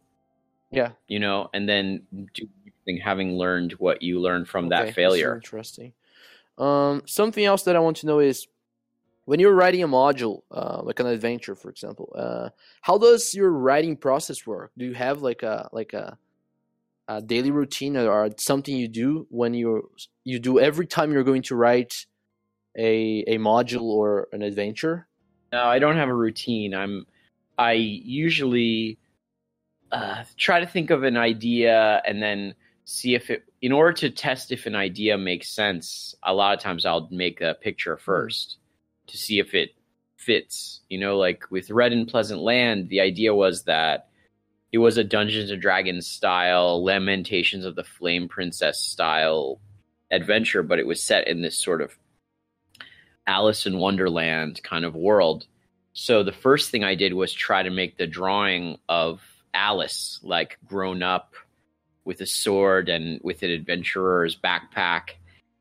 yeah 0.72 0.92
you 1.08 1.20
know, 1.20 1.50
and 1.54 1.68
then 1.68 2.02
do 2.34 2.48
having 3.04 3.34
learned 3.34 3.74
what 3.74 4.02
you 4.02 4.20
learned 4.20 4.48
from 4.48 4.66
Okay, 4.66 4.86
that 4.86 4.96
failure. 4.96 5.36
Interesting. 5.36 5.94
Um, 6.58 7.04
something 7.06 7.46
else 7.46 7.64
that 7.64 7.76
I 7.76 7.80
want 7.80 7.98
to 7.98 8.08
know 8.08 8.20
is 8.20 8.48
when 9.30 9.40
you're 9.40 9.54
writing 9.54 9.84
a 9.84 9.88
module, 9.88 10.42
uh, 10.50 10.82
like 10.82 11.00
an 11.00 11.06
adventure, 11.06 11.54
for 11.54 11.70
example, 11.70 12.12
uh, 12.18 12.50
how 12.82 12.98
does 12.98 13.36
your 13.36 13.52
writing 13.52 13.96
process 13.96 14.48
work? 14.48 14.72
Do 14.76 14.86
you 14.86 14.96
have 14.96 15.22
like 15.22 15.44
a 15.44 15.70
like 15.72 15.94
a, 15.94 16.18
a 17.08 17.22
daily 17.22 17.52
routine 17.52 17.96
or 17.96 18.32
something 18.38 18.76
you 18.76 18.88
do 18.88 19.28
when 19.30 19.54
you 19.54 19.92
you 20.24 20.40
do 20.40 20.60
every 20.60 20.88
time 20.88 21.12
you're 21.12 21.24
going 21.32 21.44
to 21.44 21.56
write 21.56 22.08
a 22.76 23.24
a 23.28 23.38
module 23.38 23.84
or 23.84 24.30
an 24.32 24.42
adventure? 24.42 25.08
No, 25.52 25.64
I 25.64 25.78
don't 25.78 25.98
have 25.98 26.10
a 26.10 26.16
routine. 26.16 26.74
I'm 26.74 27.06
I 27.56 27.74
usually 27.74 28.98
uh, 29.92 30.24
try 30.38 30.60
to 30.60 30.66
think 30.66 30.90
of 30.90 31.04
an 31.04 31.18
idea 31.18 32.02
and 32.04 32.20
then 32.20 32.56
see 32.86 33.14
if 33.14 33.30
it 33.30 33.44
in 33.62 33.74
order 33.74 33.94
to 33.94 34.10
test 34.10 34.52
if 34.52 34.66
an 34.66 34.76
idea 34.76 35.20
makes 35.20 35.50
sense, 35.50 36.16
a 36.24 36.34
lot 36.34 36.58
of 36.58 36.64
times 36.64 36.84
I'll 36.84 37.08
make 37.12 37.42
a 37.42 37.54
picture 37.54 37.96
first 37.96 38.59
to 39.10 39.18
see 39.18 39.40
if 39.40 39.54
it 39.54 39.76
fits. 40.18 40.82
You 40.90 41.00
know, 41.00 41.18
like 41.18 41.50
with 41.52 41.72
Red 41.72 41.94
and 41.94 42.08
Pleasant 42.08 42.42
Land, 42.42 42.90
the 42.90 43.02
idea 43.02 43.34
was 43.34 43.64
that 43.64 44.10
it 44.72 44.78
was 44.78 44.98
a 44.98 45.04
Dungeons 45.04 45.52
and 45.52 45.62
Dragons 45.62 46.08
style, 46.08 46.84
Lamentations 46.84 47.66
of 47.66 47.76
the 47.76 47.84
Flame 47.84 48.28
Princess 48.28 48.80
style 48.80 49.60
adventure, 50.12 50.64
but 50.64 50.80
it 50.80 50.88
was 50.88 51.02
set 51.02 51.28
in 51.28 51.42
this 51.42 51.58
sort 51.58 51.82
of 51.82 51.98
Alice 53.26 53.66
in 53.66 53.78
Wonderland 53.78 54.62
kind 54.64 54.86
of 54.86 54.96
world. 54.96 55.46
So 55.94 56.24
the 56.24 56.32
first 56.32 56.70
thing 56.70 56.84
I 56.84 56.96
did 56.96 57.14
was 57.14 57.34
try 57.34 57.64
to 57.64 57.70
make 57.70 57.98
the 57.98 58.08
drawing 58.08 58.78
of 58.88 59.22
Alice 59.54 60.20
like 60.24 60.58
grown 60.66 61.04
up 61.04 61.34
with 62.06 62.22
a 62.22 62.26
sword 62.26 62.90
and 62.90 63.20
with 63.24 63.44
an 63.44 63.52
adventurer's 63.52 64.36
backpack 64.36 65.12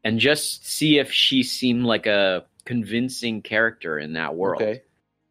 and 0.05 0.19
just 0.19 0.67
see 0.67 0.99
if 0.99 1.11
she 1.11 1.43
seemed 1.43 1.85
like 1.85 2.07
a 2.07 2.45
convincing 2.69 3.41
character 3.41 3.99
in 3.99 4.13
that 4.13 4.35
world. 4.35 4.61
Okay. 4.61 4.83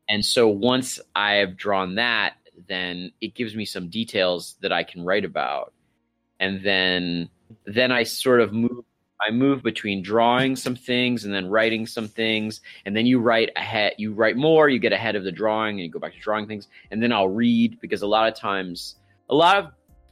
And 0.09 0.25
so 0.25 0.47
once 0.47 0.99
I 1.15 1.33
have 1.33 1.55
drawn 1.55 1.93
that, 1.95 2.33
then 2.67 3.11
it 3.21 3.35
gives 3.35 3.55
me 3.55 3.63
some 3.63 3.89
details 3.89 4.55
that 4.61 4.71
I 4.71 4.83
can 4.83 5.05
write 5.05 5.23
about. 5.23 5.71
And 6.39 6.63
then 6.63 7.29
then 7.67 7.91
I 7.91 8.03
sort 8.03 8.41
of 8.41 8.53
move 8.53 8.83
I 9.21 9.29
move 9.29 9.61
between 9.61 10.01
drawing 10.01 10.55
some 10.55 10.75
things 10.75 11.25
and 11.25 11.33
then 11.33 11.47
writing 11.47 11.85
some 11.85 12.07
things. 12.07 12.61
And 12.85 12.97
then 12.97 13.05
you 13.05 13.19
write 13.19 13.51
ahead 13.55 13.93
you 13.99 14.13
write 14.13 14.35
more, 14.35 14.67
you 14.67 14.79
get 14.79 14.91
ahead 14.91 15.15
of 15.15 15.23
the 15.23 15.31
drawing 15.31 15.75
and 15.75 15.81
you 15.85 15.91
go 15.91 15.99
back 15.99 16.13
to 16.13 16.19
drawing 16.19 16.47
things. 16.47 16.67
And 16.89 17.03
then 17.03 17.11
I'll 17.11 17.29
read 17.29 17.79
because 17.79 18.01
a 18.01 18.07
lot 18.07 18.27
of 18.27 18.33
times 18.33 18.95
a 19.29 19.35
lot 19.35 19.57
of 19.59 19.65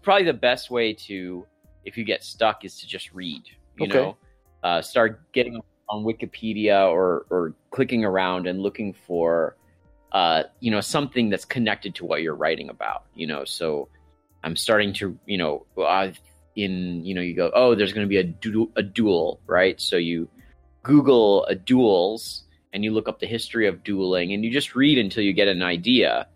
probably 0.03 0.25
the 0.25 0.33
best 0.49 0.69
way 0.69 0.93
to 1.07 1.43
if 1.85 1.97
you 1.97 2.03
get 2.03 2.23
stuck 2.23 2.63
is 2.63 2.79
to 2.81 2.87
just 2.87 3.11
read. 3.13 3.41
You 3.79 3.87
Okay. 3.87 3.97
know, 3.97 4.17
uh, 4.61 4.83
start 4.83 5.31
getting 5.31 5.59
on 5.89 6.03
Wikipedia 6.03 6.89
or 6.89 7.25
or 7.29 7.53
clicking 7.71 8.05
around 8.05 8.47
and 8.47 8.61
looking 8.61 8.93
for, 8.93 9.55
uh, 10.11 10.43
you 10.59 10.71
know, 10.71 10.81
something 10.81 11.29
that's 11.29 11.45
connected 11.45 11.95
to 11.95 12.05
what 12.05 12.21
you're 12.21 12.35
writing 12.35 12.69
about. 12.69 13.05
You 13.13 13.27
know, 13.27 13.45
so 13.45 13.89
I'm 14.43 14.55
starting 14.55 14.93
to, 14.93 15.17
you 15.25 15.37
know, 15.37 15.65
uh, 15.77 16.11
in 16.55 17.05
you 17.05 17.13
know, 17.13 17.21
you 17.21 17.35
go, 17.35 17.51
oh, 17.53 17.75
there's 17.75 17.93
going 17.93 18.05
to 18.05 18.09
be 18.09 18.17
a 18.17 18.23
du- 18.23 18.71
a 18.75 18.83
duel, 18.83 19.39
right? 19.45 19.79
So 19.79 19.97
you 19.97 20.29
Google 20.83 21.45
a 21.45 21.55
duels 21.55 22.43
and 22.73 22.83
you 22.83 22.91
look 22.91 23.07
up 23.07 23.19
the 23.19 23.27
history 23.27 23.67
of 23.67 23.83
dueling 23.83 24.33
and 24.33 24.43
you 24.43 24.51
just 24.51 24.75
read 24.75 24.97
until 24.97 25.23
you 25.23 25.33
get 25.33 25.47
an 25.47 25.63
idea. 25.63 26.27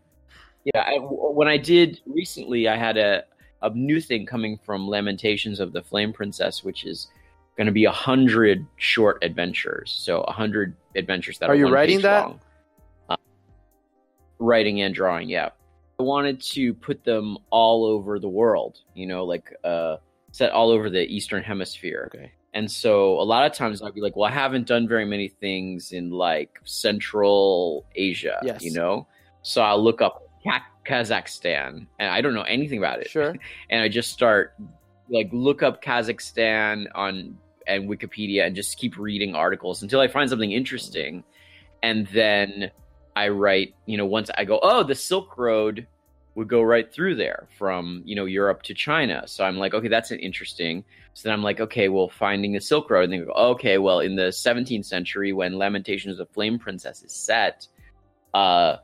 Yeah, 0.66 0.82
I, 0.82 0.98
when 1.00 1.48
I 1.48 1.58
did 1.58 2.02
recently, 2.06 2.68
I 2.68 2.76
had 2.78 2.98
a 2.98 3.24
a 3.62 3.70
new 3.72 4.00
thing 4.00 4.26
coming 4.26 4.58
from 4.66 4.88
Lamentations 4.88 5.60
of 5.60 5.74
the 5.74 5.82
Flame 5.82 6.14
Princess, 6.14 6.64
which 6.64 6.86
is 6.86 7.08
going 7.60 7.66
to 7.68 7.74
be 7.74 7.84
a 7.84 7.92
hundred 7.92 8.66
short 8.78 9.22
adventures. 9.22 9.92
So 9.92 10.22
a 10.22 10.32
hundred 10.32 10.78
adventures 10.96 11.40
that 11.40 11.50
Are 11.50 11.52
are, 11.52 11.56
you 11.58 11.68
writing 11.70 12.00
that? 12.04 12.34
Uh, 13.10 13.18
writing 14.40 14.82
and 14.82 14.96
drawing, 14.96 15.28
yeah. 15.28 15.50
I 16.00 16.04
wanted 16.04 16.42
to 16.54 16.74
put 16.74 17.04
them 17.04 17.38
all 17.50 17.84
over 17.84 18.18
the 18.18 18.30
world. 18.30 18.80
You 18.96 19.08
know, 19.08 19.26
like 19.26 19.54
uh, 19.66 19.98
set 20.32 20.52
all 20.52 20.70
over 20.70 20.90
the 20.90 21.02
Eastern 21.02 21.44
Hemisphere. 21.44 22.10
Okay. 22.16 22.32
And 22.54 22.72
so 22.72 23.20
a 23.20 23.24
lot 23.24 23.46
of 23.46 23.52
times 23.52 23.82
I'd 23.82 23.94
be 23.94 24.00
like, 24.00 24.16
well, 24.16 24.30
I 24.30 24.34
haven't 24.34 24.66
done 24.66 24.88
very 24.88 25.06
many 25.06 25.28
things 25.28 25.92
in 25.92 26.12
like 26.12 26.62
Central 26.64 27.86
Asia, 27.94 28.40
Yes. 28.42 28.64
you 28.64 28.72
know? 28.72 29.06
So 29.42 29.62
I'll 29.62 29.84
look 29.84 30.02
up 30.02 30.24
Kazakhstan 30.88 31.88
and 32.00 32.10
I 32.10 32.22
don't 32.22 32.34
know 32.34 32.44
anything 32.44 32.78
about 32.78 33.02
it. 33.02 33.10
Sure. 33.10 33.36
And 33.70 33.84
I 33.84 33.90
just 33.90 34.12
start 34.12 34.56
like 35.10 35.30
look 35.34 35.62
up 35.62 35.84
Kazakhstan 35.84 36.86
on 36.96 37.38
and 37.70 37.90
Wikipedia 37.90 38.46
and 38.46 38.56
just 38.56 38.78
keep 38.78 38.98
reading 38.98 39.36
articles 39.36 39.82
until 39.84 40.02
I 40.02 40.08
find 40.08 40.30
something 40.30 40.52
interesting. 40.52 41.24
And 41.82 42.08
then 42.08 42.72
I 43.16 43.30
write, 43.30 43.76
you 43.86 43.98
know, 43.98 44.06
once 44.06 44.30
I 44.38 44.44
go, 44.44 44.60
oh, 44.62 44.84
the 44.84 44.96
Silk 44.96 45.38
Road 45.38 45.88
would 46.36 46.48
go 46.48 46.62
right 46.62 46.92
through 46.92 47.16
there 47.16 47.48
from, 47.58 48.02
you 48.06 48.16
know, 48.16 48.26
Europe 48.26 48.64
to 48.64 48.74
China. 48.74 49.24
So 49.28 49.44
I'm 49.44 49.58
like, 49.58 49.74
okay, 49.74 49.88
that's 49.88 50.12
an 50.12 50.20
interesting. 50.20 50.84
So 51.14 51.30
then 51.30 51.34
I'm 51.34 51.44
like, 51.44 51.60
okay, 51.60 51.90
well, 51.90 52.10
finding 52.10 52.54
the 52.54 52.62
Silk 52.62 52.90
Road. 52.90 53.06
And 53.06 53.14
then 53.14 53.26
go, 53.26 53.32
okay, 53.32 53.78
well, 53.78 54.00
in 54.00 54.16
the 54.16 54.30
17th 54.30 54.86
century, 54.86 55.34
when 55.34 55.58
Lamentations 55.58 56.20
of 56.20 56.30
Flame 56.30 56.60
Princess 56.60 57.04
is 57.04 57.14
set, 57.14 57.68
uh, 58.34 58.78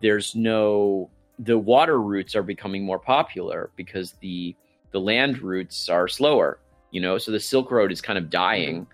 there's 0.00 0.34
no 0.34 1.10
the 1.38 1.58
water 1.58 2.00
routes 2.00 2.36
are 2.36 2.42
becoming 2.42 2.84
more 2.84 2.98
popular 2.98 3.70
because 3.76 4.12
the 4.20 4.54
the 4.90 5.00
land 5.00 5.40
routes 5.40 5.88
are 5.88 6.06
slower. 6.06 6.58
You 6.92 7.00
know, 7.00 7.18
so 7.18 7.32
the 7.32 7.40
Silk 7.40 7.70
Road 7.72 7.90
is 7.90 8.00
kind 8.00 8.18
of 8.18 8.30
dying 8.30 8.86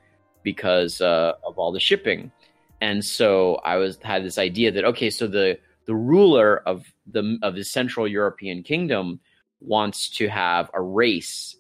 because 0.42 1.00
uh, 1.02 1.32
of 1.44 1.58
all 1.58 1.72
the 1.72 1.80
shipping. 1.80 2.32
And 2.80 3.04
so 3.04 3.56
I 3.56 3.76
was 3.76 3.98
had 4.02 4.24
this 4.24 4.38
idea 4.38 4.72
that 4.72 4.84
okay, 4.86 5.10
so 5.10 5.26
the 5.26 5.58
the 5.84 5.94
ruler 5.94 6.62
of 6.66 6.86
the 7.06 7.38
of 7.42 7.54
the 7.54 7.64
Central 7.64 8.08
European 8.08 8.62
kingdom 8.62 9.20
wants 9.60 10.08
to 10.10 10.28
have 10.28 10.70
a 10.72 10.80
race 10.80 11.56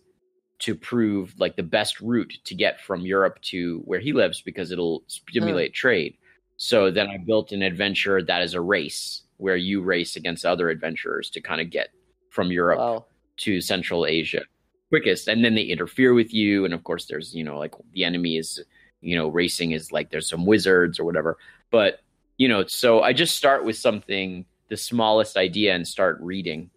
to 0.60 0.74
prove 0.74 1.34
like 1.38 1.56
the 1.56 1.62
best 1.62 2.00
route 2.00 2.34
to 2.44 2.54
get 2.54 2.80
from 2.80 3.00
Europe 3.02 3.40
to 3.42 3.80
where 3.84 4.00
he 4.00 4.12
lives 4.12 4.40
because 4.40 4.70
it'll 4.72 5.02
stimulate 5.06 5.74
trade. 5.74 6.16
So 6.56 6.90
then 6.90 7.08
I 7.08 7.18
built 7.18 7.52
an 7.52 7.62
adventure 7.62 8.22
that 8.22 8.42
is 8.42 8.54
a 8.54 8.60
race 8.60 9.22
where 9.36 9.56
you 9.56 9.82
race 9.82 10.16
against 10.16 10.44
other 10.44 10.70
adventurers 10.70 11.30
to 11.30 11.40
kind 11.40 11.60
of 11.60 11.70
get 11.70 11.90
from 12.30 12.50
Europe 12.50 12.78
Wow. 12.78 13.06
to 13.38 13.60
Central 13.60 14.06
Asia 14.06 14.42
quickest. 14.88 15.28
And 15.28 15.44
then 15.44 15.54
they 15.54 15.62
interfere 15.62 16.14
with 16.14 16.32
you. 16.32 16.64
And 16.64 16.74
of 16.74 16.84
course, 16.84 17.06
there's, 17.06 17.34
you 17.34 17.44
know, 17.44 17.58
like 17.58 17.74
the 17.92 18.04
enemy 18.04 18.36
is, 18.36 18.62
you 19.00 19.16
know, 19.16 19.28
racing 19.28 19.72
is 19.72 19.92
like 19.92 20.10
there's 20.10 20.28
some 20.28 20.46
wizards 20.46 20.98
or 20.98 21.04
whatever. 21.04 21.38
But, 21.70 22.00
you 22.36 22.48
know, 22.48 22.66
so 22.66 23.02
I 23.02 23.12
just 23.12 23.36
start 23.36 23.64
with 23.64 23.76
something, 23.76 24.44
the 24.68 24.76
smallest 24.76 25.36
idea, 25.36 25.74
and 25.74 25.86
start 25.86 26.18
reading. 26.20 26.70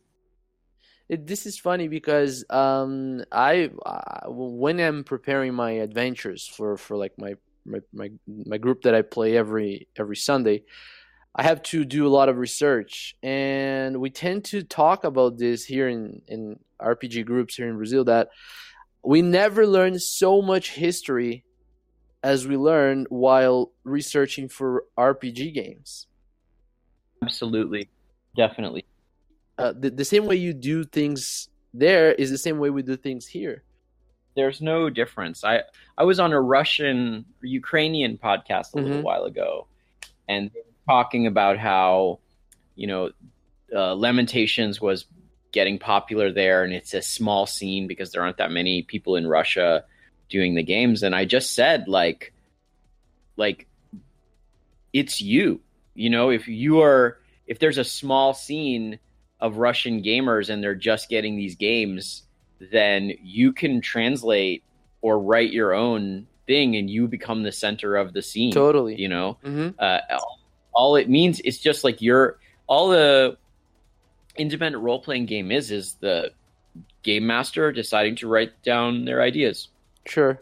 This 1.09 1.45
is 1.45 1.59
funny 1.59 1.89
because 1.89 2.45
um, 2.49 3.23
I 3.33 3.69
uh, 3.85 4.29
when 4.29 4.79
I'm 4.79 5.03
preparing 5.03 5.53
my 5.53 5.71
adventures 5.71 6.47
for, 6.47 6.77
for 6.77 6.95
like 6.95 7.11
my, 7.17 7.35
my 7.65 7.79
my 7.91 8.11
my 8.27 8.57
group 8.57 8.83
that 8.83 8.95
I 8.95 9.01
play 9.01 9.35
every 9.35 9.89
every 9.97 10.15
Sunday, 10.15 10.63
I 11.35 11.43
have 11.43 11.63
to 11.63 11.83
do 11.83 12.07
a 12.07 12.09
lot 12.09 12.29
of 12.29 12.37
research, 12.37 13.17
and 13.21 13.99
we 13.99 14.09
tend 14.09 14.45
to 14.45 14.63
talk 14.63 15.03
about 15.03 15.37
this 15.37 15.65
here 15.65 15.89
in 15.89 16.21
in 16.29 16.59
RPG 16.81 17.25
groups 17.25 17.55
here 17.55 17.69
in 17.69 17.77
Brazil 17.77 18.03
that 18.05 18.29
we 19.03 19.21
never 19.21 19.65
learn 19.65 19.99
so 19.99 20.41
much 20.41 20.71
history 20.71 21.43
as 22.23 22.47
we 22.47 22.55
learn 22.55 23.05
while 23.09 23.71
researching 23.83 24.47
for 24.47 24.83
RPG 24.97 25.53
games. 25.53 26.07
Absolutely. 27.23 27.89
Definitely. 28.35 28.85
Uh, 29.57 29.73
the, 29.77 29.89
the 29.89 30.05
same 30.05 30.25
way 30.25 30.35
you 30.35 30.53
do 30.53 30.83
things 30.83 31.49
there 31.73 32.11
is 32.13 32.29
the 32.31 32.37
same 32.37 32.57
way 32.59 32.69
we 32.69 32.81
do 32.83 32.95
things 32.97 33.27
here. 33.27 33.63
There's 34.35 34.61
no 34.61 34.89
difference. 34.89 35.43
I, 35.43 35.61
I 35.97 36.03
was 36.03 36.19
on 36.19 36.31
a 36.31 36.41
Russian, 36.41 37.25
Ukrainian 37.41 38.17
podcast 38.17 38.73
a 38.73 38.77
little 38.79 38.99
Mhm. 38.99 39.03
while 39.03 39.23
ago, 39.25 39.67
and 40.27 40.51
talking 40.87 41.27
about 41.27 41.57
how, 41.57 42.19
you 42.75 42.87
know, 42.87 43.11
uh, 43.75 43.93
Lamentations 43.95 44.79
was 44.81 45.05
getting 45.51 45.77
popular 45.79 46.31
there, 46.31 46.63
and 46.63 46.73
it's 46.73 46.93
a 46.93 47.01
small 47.01 47.45
scene 47.45 47.87
because 47.87 48.11
there 48.11 48.21
aren't 48.21 48.37
that 48.37 48.51
many 48.51 48.83
people 48.83 49.15
in 49.15 49.27
Russia 49.27 49.83
doing 50.29 50.55
the 50.55 50.63
games. 50.63 51.03
And 51.03 51.13
I 51.13 51.25
just 51.25 51.53
said, 51.53 51.87
like, 51.87 52.33
like, 53.37 53.67
it's 54.93 55.21
you. 55.21 55.61
You 55.93 56.09
know, 56.09 56.29
if 56.29 56.47
you 56.47 56.81
are, 56.81 57.19
if 57.47 57.59
there's 57.59 57.77
a 57.77 57.83
small 57.83 58.33
scene 58.33 58.99
of 59.39 59.57
Russian 59.57 60.03
gamers 60.03 60.49
and 60.49 60.63
they're 60.63 60.75
just 60.75 61.09
getting 61.09 61.35
these 61.35 61.55
games, 61.55 62.23
then 62.71 63.11
you 63.21 63.51
can 63.53 63.81
translate 63.81 64.63
or 65.01 65.19
write 65.19 65.51
your 65.51 65.73
own 65.73 66.27
thing, 66.47 66.75
and 66.75 66.89
you 66.89 67.07
become 67.07 67.43
the 67.43 67.51
center 67.51 67.95
of 67.95 68.13
the 68.13 68.21
scene. 68.21 68.51
Totally. 68.51 68.95
You 68.99 69.09
know, 69.09 69.37
hmm 69.43 69.69
uh, 69.79 69.99
all- 70.11 70.37
all 70.73 70.95
it 70.95 71.09
means 71.09 71.41
is 71.41 71.59
just 71.59 71.83
like 71.83 72.01
you're 72.01 72.39
all 72.67 72.89
the 72.89 73.35
independent 74.41 74.83
role 74.83 74.99
playing 74.99 75.25
game 75.27 75.51
is 75.51 75.71
is 75.71 75.93
the 75.99 76.31
game 77.03 77.25
master 77.27 77.71
deciding 77.71 78.15
to 78.17 78.27
write 78.27 78.61
down 78.63 79.05
their 79.05 79.21
ideas. 79.21 79.69
Sure. 80.05 80.41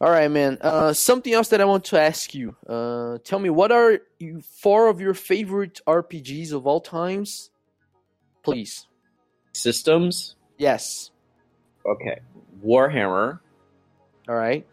All 0.00 0.10
right, 0.10 0.30
man. 0.30 0.58
Uh, 0.60 0.92
something 0.92 1.32
else 1.32 1.48
that 1.48 1.60
I 1.60 1.64
want 1.64 1.84
to 1.86 2.00
ask 2.00 2.34
you. 2.34 2.56
Uh, 2.68 3.18
tell 3.24 3.38
me, 3.38 3.48
what 3.48 3.72
are 3.72 4.00
you, 4.18 4.40
four 4.42 4.88
of 4.88 5.00
your 5.00 5.14
favorite 5.14 5.80
RPGs 5.86 6.52
of 6.52 6.66
all 6.66 6.80
times? 6.80 7.50
Please. 8.42 8.86
Systems, 9.52 10.34
Yes. 10.58 11.10
okay. 11.86 12.18
Warhammer, 12.64 13.38
All 14.28 14.34
right. 14.34 14.66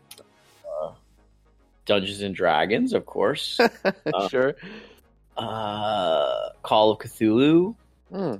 Dungeons 1.85 2.21
and 2.21 2.33
Dragons, 2.35 2.93
of 2.93 3.05
course. 3.05 3.59
sure. 4.29 4.55
uh, 5.37 6.49
Call 6.63 6.91
of 6.91 6.99
Cthulhu. 6.99 7.75
Hmm. 8.11 8.35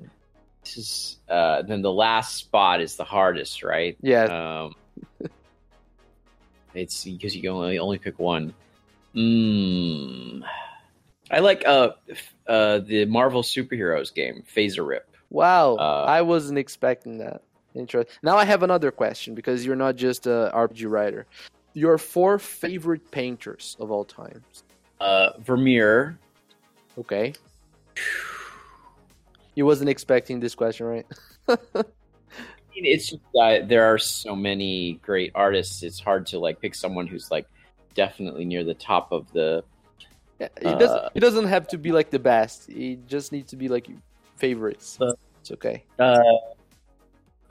This 0.63 0.77
is 0.77 1.17
uh, 1.29 1.63
then 1.63 1.81
the 1.81 1.91
last 1.91 2.35
spot 2.35 2.81
is 2.81 2.95
the 2.95 3.03
hardest, 3.03 3.63
right? 3.63 3.97
Yeah. 4.01 4.25
Um, 4.25 4.75
it's 6.73 7.03
because 7.03 7.35
you 7.35 7.41
can 7.41 7.51
only 7.51 7.79
only 7.79 7.97
pick 7.97 8.19
one. 8.19 8.53
Mm. 9.15 10.43
I 11.31 11.39
like 11.39 11.65
uh, 11.65 11.91
uh 12.47 12.79
the 12.79 13.05
Marvel 13.05 13.41
superheroes 13.41 14.13
game, 14.13 14.43
FASERIP. 14.55 15.01
Wow. 15.29 15.77
uh, 15.77 16.05
I 16.07 16.21
wasn't 16.21 16.59
expecting 16.59 17.17
that. 17.19 17.41
Interesting. 17.73 18.13
Now 18.21 18.37
I 18.37 18.45
have 18.45 18.63
another 18.63 18.91
question 18.91 19.33
because 19.33 19.65
you're 19.65 19.77
not 19.77 19.95
just 19.95 20.27
a 20.27 20.51
RPG 20.53 20.89
writer. 20.89 21.25
Your 21.73 21.97
four 21.97 22.37
favorite 22.37 23.09
painters 23.11 23.77
of 23.79 23.91
all 23.91 24.03
time. 24.03 24.43
Uh, 24.99 25.31
Vermeer. 25.39 26.19
Okay. 26.97 27.33
You 29.55 29.65
wasn't 29.65 29.89
expecting 29.89 30.39
this 30.39 30.55
question, 30.55 30.85
right? 30.85 31.05
I 31.49 31.57
mean, 32.75 32.85
It's 32.85 33.09
just 33.09 33.21
that 33.33 33.67
there 33.67 33.83
are 33.85 33.97
so 33.97 34.35
many 34.35 34.93
great 35.01 35.31
artists. 35.35 35.83
It's 35.83 35.99
hard 35.99 36.25
to 36.27 36.39
like 36.39 36.61
pick 36.61 36.73
someone 36.75 37.05
who's 37.07 37.29
like 37.29 37.45
definitely 37.93 38.45
near 38.45 38.63
the 38.63 38.73
top 38.73 39.11
of 39.11 39.31
the. 39.33 39.63
Yeah, 40.39 40.47
it 40.57 40.79
doesn't. 40.79 40.97
Uh, 40.99 41.09
It 41.13 41.19
doesn't 41.19 41.45
have 41.47 41.67
to 41.69 41.77
be 41.77 41.91
like 41.91 42.09
the 42.09 42.19
best. 42.19 42.69
It 42.69 43.05
just 43.07 43.31
needs 43.31 43.49
to 43.51 43.57
be 43.57 43.67
like 43.67 43.87
favorites. 44.37 44.97
Uh, 45.01 45.13
it's 45.41 45.51
okay. 45.51 45.83
Uh, 45.99 46.21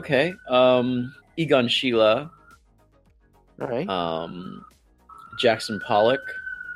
okay. 0.00 0.32
Um, 0.48 1.14
Egon 1.36 1.68
Schiele. 1.68 2.30
All 3.60 3.66
right. 3.68 3.88
Um, 3.88 4.64
Jackson 5.38 5.80
Pollock. 5.86 6.20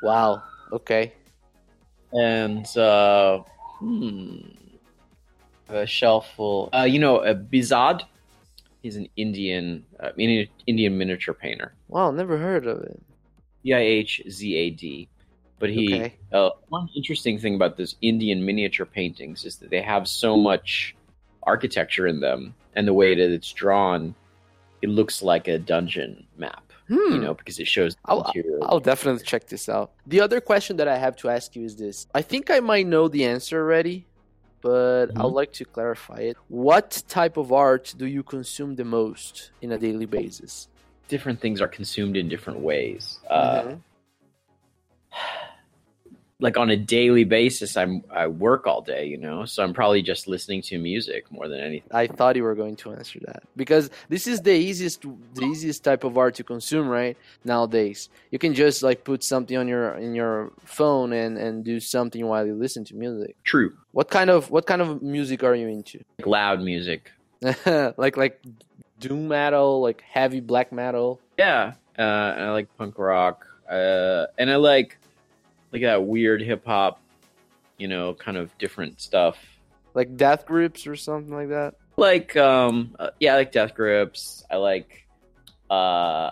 wow. 0.03 0.43
Okay. 0.71 1.13
and 2.13 2.65
uh, 2.77 3.39
hmm, 3.79 4.37
a 5.69 5.85
shelf 5.85 6.27
full. 6.35 6.69
Uh, 6.73 6.83
you 6.83 6.99
know, 6.99 7.17
uh, 7.17 7.33
Behzad. 7.33 8.03
He's 8.81 8.95
an 8.97 9.07
Indian 9.15 9.83
uh, 9.99 10.09
Indian 10.17 10.47
Indian 10.67 10.97
miniature 10.97 11.33
painter. 11.33 11.73
Wow, 11.87 12.11
never 12.11 12.37
heard 12.37 12.67
of 12.67 12.81
it. 12.83 13.01
E 13.65 13.73
I 13.73 13.79
H 13.79 14.21
Z 14.29 14.55
A 14.55 14.69
D. 14.69 15.07
But 15.57 15.69
he 15.71 15.95
Okay. 15.95 16.13
uh, 16.33 16.49
one 16.69 16.89
interesting 16.95 17.39
thing 17.39 17.55
about 17.55 17.77
those 17.77 17.95
Indian 18.01 18.45
miniature 18.45 18.85
paintings 18.85 19.43
is 19.45 19.55
that 19.57 19.69
they 19.71 19.81
have 19.81 20.07
so 20.07 20.37
much 20.37 20.95
architecture 21.43 22.05
in 22.07 22.19
them, 22.19 22.53
and 22.75 22.87
the 22.87 22.93
way 22.93 23.15
that 23.15 23.31
it's 23.31 23.51
drawn, 23.53 24.13
it 24.81 24.89
looks 24.89 25.23
like 25.23 25.47
a 25.47 25.57
dungeon 25.57 26.25
map. 26.37 26.61
Hmm. 26.87 27.13
You 27.13 27.17
know, 27.19 27.33
because 27.33 27.57
it 27.57 27.67
shows 27.67 27.95
the 27.95 27.99
I'll- 28.05 28.31
I'll 28.63 28.79
definitely 28.79 29.23
check 29.23 29.47
this 29.47 29.67
out. 29.67 29.93
The 30.05 30.21
other 30.21 30.39
question 30.39 30.77
that 30.77 30.87
I 30.87 30.97
have 30.97 31.15
to 31.17 31.29
ask 31.29 31.55
you 31.55 31.65
is 31.65 31.75
this. 31.75 32.05
I 32.13 32.21
think 32.21 32.51
I 32.51 32.59
might 32.59 32.85
know 32.85 33.07
the 33.07 33.25
answer 33.25 33.59
already, 33.59 34.05
but 34.65 35.07
Mhm. 35.13 35.19
I'd 35.21 35.37
like 35.41 35.53
to 35.61 35.65
clarify 35.65 36.21
it. 36.31 36.35
What 36.49 36.89
type 37.07 37.37
of 37.37 37.47
art 37.51 37.93
do 38.01 38.05
you 38.15 38.23
consume 38.23 38.71
the 38.81 38.87
most 38.99 39.51
in 39.61 39.71
a 39.71 39.77
daily 39.77 40.07
basis? 40.19 40.53
different 41.07 41.39
things 41.39 41.61
are 41.61 41.67
consumed 41.79 42.15
in 42.17 42.27
different 42.27 42.59
ways. 42.71 43.19
Uh, 43.29 43.61
Mhm. 43.61 43.79
Like 46.41 46.57
on 46.57 46.69
a 46.69 46.75
daily 46.75 47.23
basis, 47.23 47.77
I'm 47.77 48.03
I 48.11 48.27
work 48.27 48.67
all 48.67 48.81
day, 48.81 49.05
you 49.05 49.15
know, 49.17 49.45
so 49.45 49.63
I'm 49.63 49.73
probably 49.73 50.01
just 50.01 50.27
listening 50.27 50.61
to 50.63 50.77
music 50.77 51.31
more 51.31 51.47
than 51.47 51.61
anything. 51.61 51.87
I 51.91 52.07
thought 52.07 52.35
you 52.35 52.43
were 52.43 52.55
going 52.55 52.75
to 52.77 52.91
answer 52.91 53.19
that 53.25 53.43
because 53.55 53.89
this 54.09 54.27
is 54.27 54.41
the 54.41 54.51
easiest, 54.51 55.03
the 55.33 55.45
easiest 55.45 55.85
type 55.85 56.03
of 56.03 56.17
art 56.17 56.35
to 56.35 56.43
consume, 56.43 56.89
right? 56.89 57.15
Nowadays, 57.45 58.09
you 58.31 58.37
can 58.39 58.53
just 58.53 58.83
like 58.83 59.05
put 59.05 59.23
something 59.23 59.55
on 59.55 59.69
your 59.69 59.93
in 59.95 60.13
your 60.13 60.51
phone 60.65 61.13
and 61.13 61.37
and 61.37 61.63
do 61.63 61.79
something 61.79 62.25
while 62.27 62.45
you 62.45 62.53
listen 62.53 62.83
to 62.85 62.95
music. 62.95 63.37
True, 63.45 63.71
What 63.93 64.09
kind 64.09 64.29
of 64.29 64.51
what 64.51 64.65
kind 64.65 64.81
of 64.81 65.01
music 65.01 65.41
are 65.41 65.55
you 65.55 65.69
into? 65.69 65.99
like 66.19 66.27
loud 66.27 66.59
music. 66.61 67.13
like 67.97 68.17
like 68.17 68.41
doom 68.99 69.29
metal, 69.29 69.79
like 69.81 70.01
heavy 70.01 70.41
black 70.41 70.73
metal. 70.73 71.21
Yeah, 71.37 71.73
uh, 71.97 72.01
and 72.35 72.43
I 72.43 72.51
like 72.51 72.67
punk 72.77 72.99
rock, 72.99 73.45
uh, 73.71 74.25
and 74.37 74.51
I 74.51 74.57
like 74.57 74.97
like 75.71 75.81
that 75.81 76.03
weird 76.03 76.41
hip 76.41 76.65
hop, 76.65 77.01
you 77.77 77.87
know, 77.87 78.13
kind 78.13 78.37
of 78.37 78.55
different 78.57 79.01
stuff. 79.01 79.37
like 79.93 80.15
death 80.17 80.45
grips 80.45 80.87
or 80.87 80.95
something 80.95 81.33
like 81.33 81.49
that. 81.49 81.75
Like, 81.97 82.35
um, 82.35 82.93
uh, 82.99 83.11
yeah, 83.21 83.33
I 83.33 83.37
like 83.37 83.51
Death 83.53 83.73
Grips. 83.73 84.43
I 84.51 84.57
like, 84.57 85.07
uh, 85.71 85.73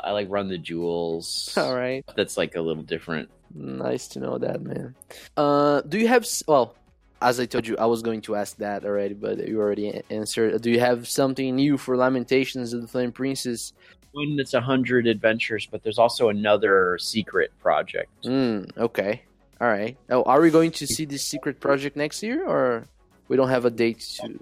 I 0.03 0.11
like 0.11 0.27
Run 0.29 0.49
the 0.49 0.57
Jewels. 0.57 1.53
All 1.57 1.73
right, 1.73 2.03
That's 2.17 2.35
like 2.35 2.55
a 2.55 2.61
little 2.61 2.83
different. 2.83 3.29
nice 3.55 4.09
to 4.09 4.19
know 4.19 4.37
that, 4.39 4.61
man. 4.61 4.93
Uh, 5.37 5.79
do 5.81 5.97
you 5.97 6.07
have 6.09 6.27
well? 6.47 6.75
As 7.21 7.39
I 7.39 7.45
told 7.45 7.65
you, 7.65 7.77
I 7.77 7.85
was 7.85 8.01
going 8.01 8.19
to 8.23 8.35
ask 8.35 8.57
that 8.57 8.83
already, 8.83 9.13
but 9.13 9.47
you 9.47 9.61
already 9.61 10.01
answered. 10.09 10.61
Do 10.61 10.69
you 10.69 10.81
have 10.81 11.07
something 11.07 11.55
new 11.55 11.77
for 11.77 11.95
Lamentations 11.95 12.73
of 12.73 12.81
the 12.81 12.87
Flame 12.89 13.13
Princess? 13.13 13.71
One 14.13 14.35
that's 14.37 14.53
a 14.53 14.61
hundred 14.61 15.07
adventures, 15.07 15.67
but 15.69 15.83
there's 15.83 15.97
also 15.97 16.29
another 16.29 16.97
secret 16.99 17.51
project. 17.59 18.23
Mm, 18.23 18.77
okay, 18.77 19.23
all 19.59 19.67
right. 19.67 19.97
Oh, 20.09 20.23
are 20.23 20.39
we 20.39 20.49
going 20.51 20.71
to 20.71 20.87
see 20.87 21.05
this 21.05 21.23
secret 21.25 21.59
project 21.59 21.95
next 21.97 22.21
year, 22.23 22.45
or 22.47 22.85
we 23.27 23.37
don't 23.37 23.49
have 23.49 23.65
a 23.65 23.71
date 23.71 23.99
to 24.21 24.39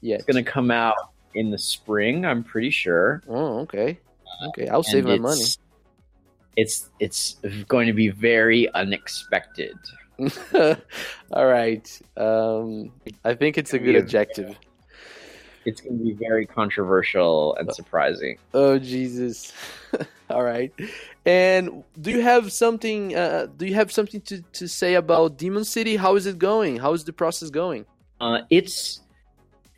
yet? 0.00 0.20
It's 0.20 0.24
gonna 0.26 0.44
come 0.44 0.70
out 0.70 0.94
in 1.34 1.50
the 1.50 1.58
spring, 1.58 2.24
I'm 2.24 2.44
pretty 2.44 2.70
sure. 2.70 3.22
Oh, 3.28 3.60
okay, 3.60 3.98
okay. 4.48 4.68
I'll 4.68 4.82
save 4.84 5.04
my 5.04 5.16
money. 5.22 5.40
it's- 6.56 6.90
It's 7.00 7.36
going 7.66 7.86
to 7.88 7.92
be 7.94 8.08
very 8.10 8.68
unexpected. 8.72 9.74
all 11.32 11.46
right. 11.46 12.00
Um, 12.16 12.92
I 13.24 13.34
think 13.34 13.58
it's 13.58 13.72
a 13.74 13.78
good 13.78 13.94
Yeah. 13.94 14.54
It's 15.64 15.80
going 15.80 15.98
to 15.98 16.04
be 16.04 16.12
very 16.12 16.46
controversial 16.46 17.54
and 17.56 17.72
surprising. 17.74 18.38
Oh 18.54 18.78
Jesus! 18.78 19.52
All 20.30 20.42
right. 20.42 20.72
And 21.24 21.84
do 22.00 22.10
you 22.10 22.20
have 22.20 22.52
something? 22.52 23.14
Uh, 23.14 23.46
do 23.56 23.66
you 23.66 23.74
have 23.74 23.92
something 23.92 24.20
to, 24.22 24.42
to 24.54 24.66
say 24.68 24.94
about 24.94 25.36
Demon 25.38 25.64
City? 25.64 25.96
How 25.96 26.16
is 26.16 26.26
it 26.26 26.38
going? 26.38 26.78
How 26.78 26.92
is 26.94 27.04
the 27.04 27.12
process 27.12 27.50
going? 27.50 27.84
Uh, 28.20 28.40
it's 28.50 29.00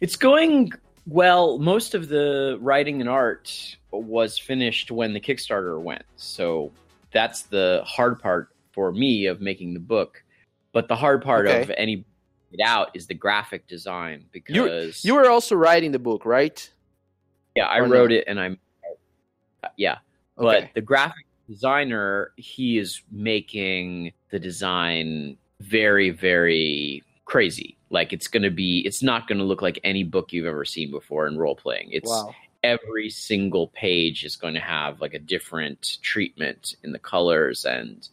it's 0.01 0.17
going 0.17 0.73
well. 1.07 1.59
Most 1.59 1.95
of 1.95 2.09
the 2.09 2.59
writing 2.61 3.01
and 3.01 3.11
art 3.11 3.77
was 3.91 4.39
finished 4.39 4.91
when 4.91 5.13
the 5.13 5.21
Kickstarter 5.21 5.81
went, 5.81 6.05
so 6.17 6.73
that's 7.13 7.43
the 7.43 7.83
hard 7.85 8.21
part 8.21 8.49
for 8.73 8.91
me 8.93 9.27
of 9.27 9.41
making 9.41 9.75
the 9.75 9.81
book. 9.81 10.23
But 10.73 10.89
the 10.89 10.97
hard 10.97 11.23
part 11.23 11.47
Okay. 11.47 11.63
of 11.63 11.71
any 11.77 12.05
it 12.55 12.61
out 12.65 12.91
is 12.95 13.07
the 13.07 13.15
graphic 13.15 13.67
design 13.67 14.25
because 14.33 15.05
You 15.05 15.15
were 15.15 15.29
also 15.29 15.55
writing 15.57 15.93
the 15.93 15.99
book, 15.99 16.25
right? 16.25 16.59
yeah, 17.57 17.67
I 17.67 17.79
or 17.81 17.89
wrote 17.89 18.11
not? 18.11 18.17
it 18.19 18.25
and 18.27 18.41
I'm 18.41 18.59
uh, 19.63 19.69
yeah, 19.77 19.99
Okay. 20.39 20.63
but 20.63 20.75
the 20.75 20.81
graphic 20.81 21.27
designer 21.49 22.33
he 22.37 22.79
is 22.79 23.03
making 23.13 24.13
the 24.31 24.39
design 24.39 25.37
very 25.61 26.11
very 26.11 27.03
crazy 27.27 27.77
like 27.91 28.13
it's 28.13 28.29
going 28.29 28.43
to 28.43 28.51
be 28.51 28.81
it's 28.87 29.03
not 29.03 29.29
going 29.29 29.39
to 29.39 29.45
look 29.45 29.63
like 29.63 29.79
any 29.85 30.03
book 30.05 30.33
you've 30.33 30.47
ever 30.47 30.65
seen 30.65 30.91
before 30.91 31.27
in 31.27 31.37
role 31.39 31.55
playing 31.55 31.89
it's 31.93 32.09
wow. 32.11 32.35
every 32.63 33.09
single 33.11 33.69
page 33.69 34.25
is 34.25 34.37
going 34.37 34.55
to 34.55 34.61
have 34.61 35.01
like 35.01 35.15
a 35.15 35.19
different 35.19 35.99
treatment 36.03 36.77
in 36.83 36.93
the 36.93 36.99
colors 36.99 37.65
and 37.65 38.09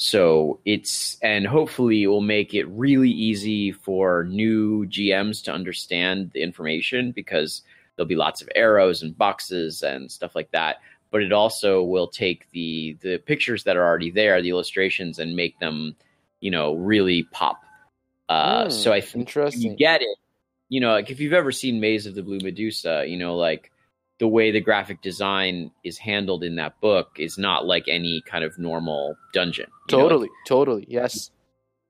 so 0.00 0.60
it's 0.64 1.18
and 1.20 1.46
hopefully 1.46 2.04
it 2.04 2.06
will 2.06 2.22
make 2.22 2.54
it 2.54 2.64
really 2.68 3.10
easy 3.10 3.70
for 3.70 4.24
new 4.24 4.86
GMs 4.86 5.44
to 5.44 5.52
understand 5.52 6.30
the 6.32 6.40
information 6.40 7.12
because 7.12 7.60
there'll 7.94 8.08
be 8.08 8.16
lots 8.16 8.40
of 8.40 8.48
arrows 8.54 9.02
and 9.02 9.18
boxes 9.18 9.82
and 9.82 10.10
stuff 10.10 10.34
like 10.34 10.50
that. 10.52 10.76
But 11.10 11.22
it 11.22 11.34
also 11.34 11.82
will 11.82 12.08
take 12.08 12.50
the 12.50 12.96
the 13.02 13.18
pictures 13.18 13.64
that 13.64 13.76
are 13.76 13.84
already 13.84 14.10
there 14.10 14.40
the 14.40 14.48
illustrations 14.48 15.18
and 15.18 15.36
make 15.36 15.58
them 15.58 15.94
you 16.40 16.50
know 16.50 16.76
really 16.76 17.24
pop. 17.24 17.60
Uh, 18.30 18.64
Hmm, 18.64 18.70
so 18.70 18.92
i 18.94 19.02
think 19.02 19.34
you 19.52 19.76
get 19.76 20.00
it 20.00 20.18
you 20.70 20.80
know 20.80 20.92
like 20.92 21.10
if 21.10 21.20
you've 21.20 21.34
ever 21.34 21.52
seen 21.52 21.78
maze 21.78 22.06
of 22.06 22.14
the 22.14 22.22
blue 22.22 22.38
medusa 22.38 23.04
you 23.06 23.18
know 23.18 23.36
like 23.36 23.70
the 24.20 24.28
way 24.28 24.52
the 24.52 24.60
graphic 24.60 25.00
design 25.00 25.70
is 25.82 25.96
handled 25.98 26.44
in 26.44 26.54
that 26.56 26.78
book 26.80 27.16
is 27.18 27.38
not 27.38 27.66
like 27.66 27.88
any 27.88 28.22
kind 28.26 28.44
of 28.44 28.58
normal 28.58 29.16
dungeon? 29.32 29.66
Totally, 29.88 30.28
totally. 30.46 30.84
Yes. 30.88 31.30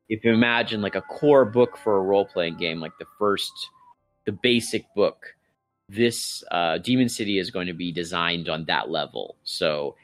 if 0.09 0.25
you 0.25 0.33
imagine 0.33 0.81
like 0.81 0.95
a 0.95 1.03
core 1.03 1.45
book 1.45 1.77
for 1.77 1.97
a 1.97 2.01
role 2.01 2.25
playing 2.25 2.57
game, 2.57 2.81
like 2.81 2.97
the 2.99 3.07
first, 3.19 3.53
the 4.27 4.33
basic 4.33 4.85
book, 4.95 5.35
this 5.89 6.45
uh, 6.53 6.79
Demon 6.79 7.09
City 7.09 7.39
is 7.39 7.51
going 7.51 7.67
to 7.67 7.75
be 7.75 7.91
designed 7.93 8.49
on 8.49 8.65
that 8.67 8.91
level. 8.91 9.37
So 9.43 9.97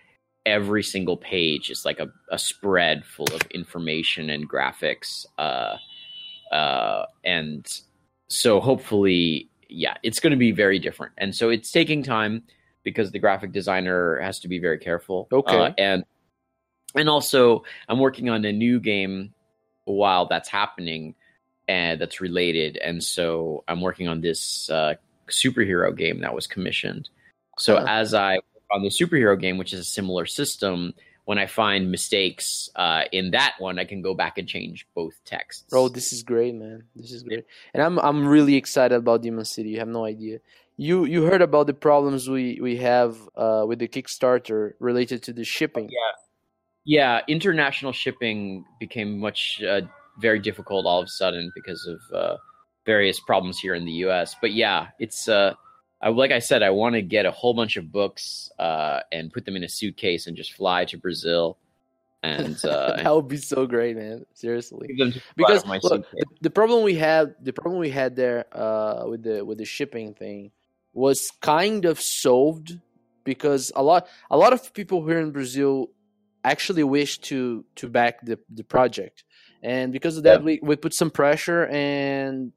every 0.44 0.82
single 0.82 1.16
page 1.16 1.70
is 1.70 1.84
like 1.84 2.00
a, 2.00 2.08
a 2.30 2.38
spread 2.38 3.04
full 3.04 3.32
of 3.32 3.42
information 3.52 4.30
and 4.30 4.48
graphics. 4.48 5.26
Uh, 5.38 5.76
uh, 6.52 7.06
and 7.24 7.66
so 8.28 8.60
hopefully, 8.60 9.48
yeah, 9.68 9.94
it's 10.02 10.20
going 10.20 10.32
to 10.32 10.36
be 10.36 10.52
very 10.52 10.78
different. 10.78 11.12
And 11.18 11.34
so 11.34 11.50
it's 11.50 11.70
taking 11.70 12.02
time 12.02 12.42
because 12.82 13.10
the 13.10 13.18
graphic 13.18 13.52
designer 13.52 14.20
has 14.20 14.40
to 14.40 14.48
be 14.48 14.58
very 14.58 14.78
careful. 14.78 15.28
Okay. 15.32 15.56
Uh, 15.56 15.72
and 15.78 16.04
and 16.94 17.08
also, 17.08 17.64
I'm 17.88 17.98
working 17.98 18.30
on 18.30 18.44
a 18.44 18.52
new 18.52 18.80
game 18.80 19.34
while 19.84 20.26
that's 20.26 20.48
happening 20.48 21.14
and 21.68 22.00
that's 22.00 22.20
related 22.20 22.76
and 22.76 23.02
so 23.02 23.64
i'm 23.68 23.80
working 23.80 24.08
on 24.08 24.20
this 24.20 24.70
uh, 24.70 24.94
superhero 25.28 25.96
game 25.96 26.20
that 26.20 26.34
was 26.34 26.46
commissioned 26.46 27.08
so 27.58 27.76
Huh. 27.76 27.86
as 27.88 28.14
i 28.14 28.34
work 28.34 28.44
on 28.70 28.82
the 28.82 28.88
superhero 28.88 29.38
game 29.38 29.58
which 29.58 29.72
is 29.72 29.80
a 29.80 29.84
similar 29.84 30.26
system 30.26 30.94
when 31.26 31.38
i 31.38 31.46
find 31.46 31.90
mistakes 31.90 32.70
uh, 32.76 33.02
in 33.12 33.30
that 33.32 33.54
one 33.58 33.78
i 33.78 33.84
can 33.84 34.00
go 34.02 34.14
back 34.14 34.38
and 34.38 34.48
change 34.48 34.86
both 34.94 35.14
texts 35.24 35.64
Bro, 35.70 35.90
this 35.90 36.12
is 36.12 36.22
great, 36.22 36.54
man. 36.54 36.84
This 36.96 37.12
is 37.12 37.22
great, 37.22 37.44
and 37.74 37.82
I'm 37.82 37.98
I'm 37.98 38.26
really 38.26 38.56
excited 38.56 38.96
about 38.96 39.22
Demon 39.22 39.44
City. 39.44 39.68
You 39.70 39.78
have 39.78 39.88
no 39.88 40.04
idea. 40.04 40.38
You 40.76 41.04
you 41.04 41.24
heard 41.24 41.42
about 41.42 41.66
the 41.66 41.74
problems 41.74 42.28
we 42.28 42.58
we 42.60 42.76
have 42.78 43.16
uh, 43.36 43.64
with 43.68 43.78
the 43.78 43.88
Kickstarter 43.88 44.72
related 44.80 45.22
to 45.24 45.32
the 45.32 45.44
shipping. 45.44 45.88
yeah 45.90 46.12
yeah 46.86 47.20
international 47.28 47.92
shipping 47.92 48.64
became 48.80 49.18
much 49.18 49.60
uh, 49.62 49.82
very 50.18 50.38
difficult 50.38 50.86
all 50.86 51.00
of 51.00 51.06
a 51.06 51.08
sudden 51.08 51.50
because 51.54 51.86
of 51.86 52.00
uh, 52.14 52.36
various 52.86 53.18
problems 53.20 53.58
here 53.58 53.74
in 53.74 53.84
the 53.84 53.92
us 53.92 54.36
but 54.40 54.52
yeah 54.52 54.88
it's 54.98 55.28
uh 55.28 55.52
I, 56.06 56.10
like 56.10 56.30
I 56.30 56.38
said, 56.38 56.62
I 56.62 56.70
want 56.70 56.94
to 56.94 57.02
get 57.02 57.26
a 57.26 57.30
whole 57.30 57.54
bunch 57.54 57.76
of 57.76 57.90
books 57.90 58.50
uh, 58.58 59.00
and 59.10 59.32
put 59.32 59.44
them 59.44 59.56
in 59.56 59.64
a 59.64 59.68
suitcase 59.68 60.26
and 60.26 60.36
just 60.36 60.52
fly 60.52 60.84
to 60.86 60.96
Brazil 60.98 61.58
and 62.22 62.56
uh, 62.64 62.96
that 63.02 63.14
would 63.14 63.28
be 63.28 63.36
so 63.36 63.66
great, 63.66 63.96
man. 63.96 64.26
Seriously. 64.34 64.88
give 64.88 64.98
them 64.98 65.12
to 65.12 65.20
because 65.36 65.64
look, 65.66 65.82
suitcase. 65.82 66.24
the 66.40 66.50
problem 66.50 66.82
we 66.82 66.94
had 66.94 67.34
the 67.40 67.52
problem 67.52 67.78
we 67.80 67.90
had 67.90 68.16
there 68.16 68.46
uh, 68.52 69.04
with 69.06 69.22
the 69.22 69.44
with 69.44 69.58
the 69.58 69.64
shipping 69.64 70.14
thing 70.14 70.50
was 70.92 71.30
kind 71.40 71.84
of 71.84 72.00
solved 72.00 72.78
because 73.24 73.70
a 73.76 73.82
lot 73.82 74.08
a 74.30 74.36
lot 74.36 74.52
of 74.52 74.72
people 74.72 75.06
here 75.06 75.18
in 75.20 75.30
Brazil 75.30 75.90
actually 76.42 76.84
wish 76.84 77.18
to 77.18 77.64
to 77.76 77.88
back 77.88 78.24
the 78.24 78.38
the 78.50 78.64
project 78.64 79.24
and 79.62 79.92
because 79.92 80.16
of 80.16 80.22
that 80.24 80.40
Yeah. 80.40 80.44
we, 80.44 80.60
we 80.62 80.76
put 80.76 80.94
some 80.94 81.10
pressure 81.10 81.66
and 81.66 82.52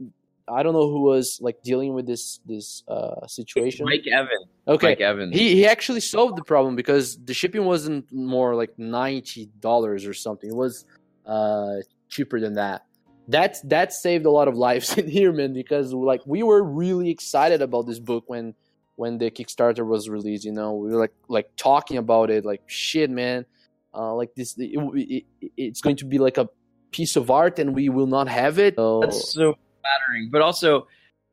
I 0.51 0.63
don't 0.63 0.73
know 0.73 0.89
who 0.89 1.01
was 1.01 1.39
like 1.41 1.61
dealing 1.63 1.93
with 1.93 2.05
this 2.05 2.39
this 2.45 2.83
uh, 2.87 3.25
situation. 3.27 3.85
Mike 3.85 4.07
Evans. 4.11 4.45
okay, 4.67 4.87
Mike 4.89 5.01
Evans. 5.01 5.35
he 5.35 5.55
he 5.55 5.65
actually 5.65 5.99
solved 5.99 6.37
the 6.37 6.43
problem 6.43 6.75
because 6.75 7.17
the 7.23 7.33
shipping 7.33 7.65
wasn't 7.65 8.11
more 8.11 8.55
like 8.55 8.77
ninety 8.77 9.49
dollars 9.59 10.05
or 10.05 10.13
something. 10.13 10.49
It 10.49 10.55
was 10.55 10.85
uh 11.25 11.75
cheaper 12.09 12.39
than 12.39 12.53
that. 12.55 12.85
That's 13.27 13.61
that 13.61 13.93
saved 13.93 14.25
a 14.25 14.31
lot 14.31 14.47
of 14.47 14.55
lives 14.67 14.97
in 14.97 15.07
here, 15.07 15.31
man. 15.31 15.53
Because 15.53 15.93
like 15.93 16.21
we 16.25 16.43
were 16.43 16.63
really 16.63 17.09
excited 17.09 17.61
about 17.61 17.85
this 17.87 17.99
book 17.99 18.23
when 18.27 18.55
when 18.95 19.17
the 19.17 19.31
Kickstarter 19.31 19.85
was 19.85 20.09
released. 20.09 20.45
You 20.45 20.51
know, 20.51 20.73
we 20.73 20.89
were 20.89 20.99
like 20.99 21.13
like 21.27 21.49
talking 21.55 21.97
about 21.97 22.29
it, 22.29 22.45
like 22.45 22.61
shit, 22.67 23.09
man. 23.09 23.45
Uh, 23.91 24.13
like 24.13 24.35
this, 24.35 24.55
it, 24.57 24.77
it, 24.93 25.25
it's 25.57 25.81
going 25.81 25.95
to 25.95 26.05
be 26.05 26.19
like 26.19 26.37
a 26.37 26.47
piece 26.91 27.15
of 27.15 27.31
art, 27.31 27.57
and 27.57 27.73
we 27.73 27.89
will 27.89 28.07
not 28.07 28.27
have 28.27 28.59
it. 28.59 28.75
So, 28.75 28.99
That's 29.01 29.33
so 29.33 29.55
flattering. 29.81 30.29
But 30.31 30.41
also, 30.41 30.87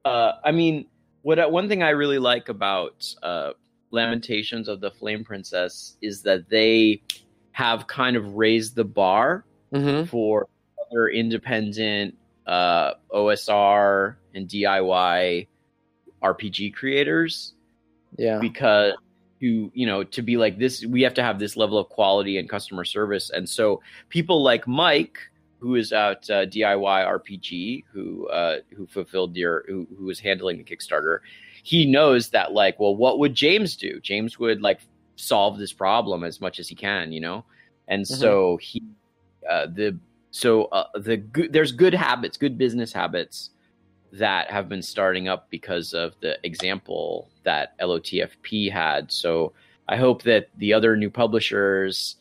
uh, 0.05 0.33
I 0.45 0.53
mean, 0.53 0.87
what 1.23 1.51
one 1.51 1.69
thing 1.69 1.83
I 1.83 1.91
really 1.91 2.19
like 2.19 2.49
about 2.49 3.07
uh, 3.23 3.53
Lamentations 3.91 4.69
of 4.69 4.81
the 4.81 4.91
Flame 4.91 5.25
Princess 5.25 5.97
is 6.03 6.23
that 6.23 6.49
they 6.49 7.03
have 7.53 7.87
kind 7.87 8.17
of 8.17 8.35
raised 8.35 8.75
the 8.77 8.85
bar 8.85 9.45
Mhm. 9.73 10.07
for 10.09 10.47
other 10.91 11.09
independent 11.09 12.17
uh, 12.47 12.95
OSR 13.13 14.17
and 14.35 14.49
DIY 14.49 15.47
RPG 16.23 16.73
creators 16.75 17.55
yeah, 18.17 18.39
because 18.39 18.95
to 19.41 19.71
you 19.75 19.85
know 19.87 20.03
to 20.05 20.23
be 20.23 20.37
like 20.37 20.59
this 20.59 20.85
we 20.87 21.03
have 21.03 21.13
to 21.15 21.23
have 21.23 21.39
this 21.39 21.57
level 21.57 21.77
of 21.79 21.89
quality 21.89 22.39
and 22.39 22.49
customer 22.49 22.85
service 22.85 23.31
and 23.31 23.47
so 23.49 23.83
people 24.09 24.43
like 24.43 24.67
mike 24.67 25.19
who 25.59 25.75
is 25.75 25.93
at 25.93 26.29
uh, 26.31 26.47
diy 26.47 26.77
rpg 26.77 27.85
who 27.93 28.29
uh, 28.29 28.59
who 28.75 28.87
fulfilled 28.87 29.37
your 29.37 29.65
who, 29.69 29.87
who 29.99 30.05
was 30.05 30.21
handling 30.21 30.59
the 30.59 30.65
kickstarter. 30.65 31.21
He 31.63 31.87
knows 31.87 32.31
that 32.31 32.53
like 32.53 32.79
well 32.79 32.95
what 32.95 33.19
would 33.19 33.35
james 33.35 33.77
do? 33.77 34.01
James 34.01 34.39
would 34.39 34.63
like 34.63 34.81
solve 35.17 35.59
this 35.59 35.73
problem 35.73 36.25
as 36.25 36.41
much 36.41 36.59
as 36.59 36.69
he 36.69 36.75
can 36.75 37.13
you 37.13 37.21
know? 37.21 37.45
And 37.89 38.07
so 38.07 38.57
he 38.57 38.83
uh, 39.49 39.67
the 39.67 39.99
so 40.31 40.65
uh, 40.65 40.87
the 40.99 41.17
good 41.17 41.53
there's 41.53 41.73
good 41.73 41.95
habits 41.95 42.37
good 42.37 42.59
business 42.59 42.93
habits 42.93 43.51
that 44.13 44.51
have 44.51 44.69
been 44.69 44.83
starting 44.83 45.29
up 45.29 45.49
because 45.51 45.93
of 45.93 46.15
the 46.21 46.39
example 46.43 47.29
that 47.45 47.79
LOTFP 47.79 48.71
had. 48.71 49.11
So 49.13 49.53
I 49.89 49.97
hope 49.97 50.23
that 50.23 50.49
the 50.57 50.73
other 50.73 50.97
new 50.97 51.11
publishers, 51.11 52.17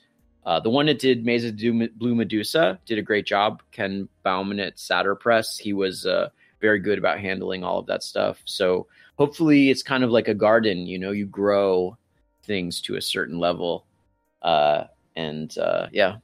uh, 0.46 0.60
the 0.60 0.70
one 0.70 0.86
that 0.86 1.00
did 1.00 1.26
Mesa 1.26 1.52
Blue 1.52 2.16
Medusa, 2.16 2.80
did 2.86 3.00
a 3.00 3.02
great 3.02 3.26
job. 3.26 3.64
Ken 3.72 4.08
Bauman 4.24 4.60
at 4.60 4.78
Satyr 4.78 5.16
Press, 5.16 5.58
he 5.58 5.74
was 5.74 6.06
uh, 6.06 6.30
very 6.62 6.80
good 6.80 7.00
about 7.00 7.20
handling 7.20 7.64
all 7.64 7.80
of 7.80 7.88
that 7.88 8.04
stuff. 8.04 8.42
So 8.46 8.88
hopefully, 9.18 9.70
it's 9.70 9.82
kind 9.82 10.04
of 10.04 10.12
like 10.12 10.28
a 10.28 10.36
garden. 10.36 10.86
You 10.86 11.00
know, 11.00 11.12
you 11.12 11.26
grow 11.26 11.98
things 12.44 12.80
to 12.82 12.96
a 12.96 13.02
certain 13.02 13.40
level, 13.40 13.86
uh, 14.44 14.86
and 15.16 15.56
uh, 15.58 15.88
yeah. 15.92 16.18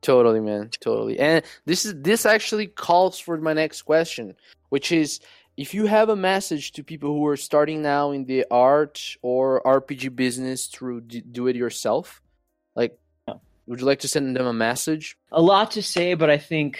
Totally, 0.00 0.40
man. 0.40 0.70
Totally. 0.80 1.18
And 1.18 1.44
this 1.66 1.84
is 1.84 1.94
this 1.96 2.24
actually 2.24 2.68
calls 2.68 3.18
for 3.18 3.36
my 3.36 3.52
next 3.52 3.82
question, 3.82 4.34
which 4.70 4.92
is 4.92 5.20
if 5.58 5.74
you 5.74 5.86
have 5.86 6.08
a 6.08 6.16
message 6.16 6.72
to 6.72 6.84
people 6.84 7.10
who 7.10 7.26
are 7.26 7.36
starting 7.36 7.82
now 7.82 8.12
in 8.12 8.24
the 8.24 8.46
art 8.50 9.16
or 9.22 9.60
RPG 9.66 10.14
business 10.14 10.68
through 10.68 11.00
do 11.02 11.48
it 11.48 11.56
yourself, 11.56 12.22
would 13.68 13.80
you 13.80 13.86
like 13.86 14.00
to 14.00 14.08
send 14.08 14.34
them 14.34 14.46
a 14.46 14.52
message? 14.52 15.16
a 15.30 15.42
lot 15.42 15.70
to 15.72 15.82
say, 15.82 16.14
but 16.14 16.30
I 16.30 16.38
think 16.38 16.78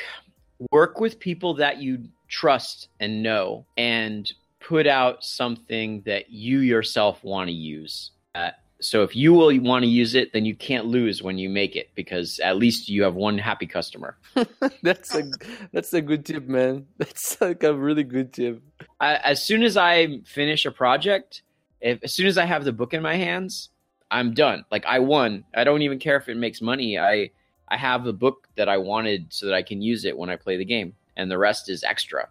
work 0.72 0.98
with 1.01 1.20
people 1.20 1.55
that 1.55 1.79
you 1.79 2.09
trust 2.29 2.88
and 2.98 3.22
know 3.22 3.66
and 3.77 4.33
put 4.61 4.87
out 4.87 5.22
something 5.22 6.03
that 6.07 6.31
you 6.31 6.59
yourself 6.59 7.22
want 7.22 7.48
to 7.48 7.55
use. 7.55 8.11
Uh, 8.35 8.51
so 8.81 9.03
if 9.03 9.14
you 9.14 9.33
will 9.33 9.57
want 9.61 9.83
to 9.83 9.88
use 9.88 10.14
it, 10.14 10.33
then 10.33 10.44
you 10.44 10.55
can't 10.55 10.87
lose 10.87 11.22
when 11.22 11.37
you 11.37 11.48
make 11.48 11.74
it 11.74 11.90
because 11.94 12.38
at 12.38 12.57
least 12.57 12.88
you 12.88 13.03
have 13.03 13.14
one 13.14 13.37
happy 13.37 13.66
customer. 13.66 14.16
that's 14.83 15.14
a 15.14 15.31
that's 15.72 15.92
a 15.92 16.01
good 16.01 16.24
tip, 16.24 16.46
man. 16.46 16.87
That's 16.98 17.40
like 17.40 17.64
a 17.64 17.74
really 17.74 18.05
good 18.05 18.33
tip. 18.33 18.62
I, 19.01 19.16
as 19.16 19.44
soon 19.44 19.62
as 19.62 19.77
I 19.77 20.20
finish 20.24 20.64
a 20.64 20.70
project, 20.70 21.42
if, 21.81 22.03
as 22.05 22.12
soon 22.12 22.27
as 22.27 22.38
I 22.38 22.44
have 22.44 22.64
the 22.64 22.72
book 22.72 22.94
in 22.94 23.03
my 23.03 23.16
hands, 23.16 23.70
I'm 24.11 24.33
done. 24.35 24.64
Like 24.71 24.85
I 24.87 24.99
won. 24.99 25.44
I 25.55 25.64
don't 25.64 25.83
even 25.83 25.99
care 25.99 26.16
if 26.16 26.29
it 26.29 26.37
makes 26.37 26.61
money. 26.62 26.99
I 26.99 27.31
I 27.68 27.77
have 27.77 28.05
the 28.05 28.12
book 28.12 28.49
that 28.57 28.68
I 28.68 28.79
wanted 28.79 29.27
so 29.31 29.47
that 29.47 29.55
I 29.55 29.62
can 29.62 29.83
use 29.83 30.05
it 30.05 30.16
when 30.16 30.31
I 30.31 30.37
play 30.37 30.57
the 30.57 30.64
game, 30.64 30.94
and 31.16 31.31
the 31.31 31.38
rest 31.38 31.68
is 31.68 31.85
extra. 31.85 32.29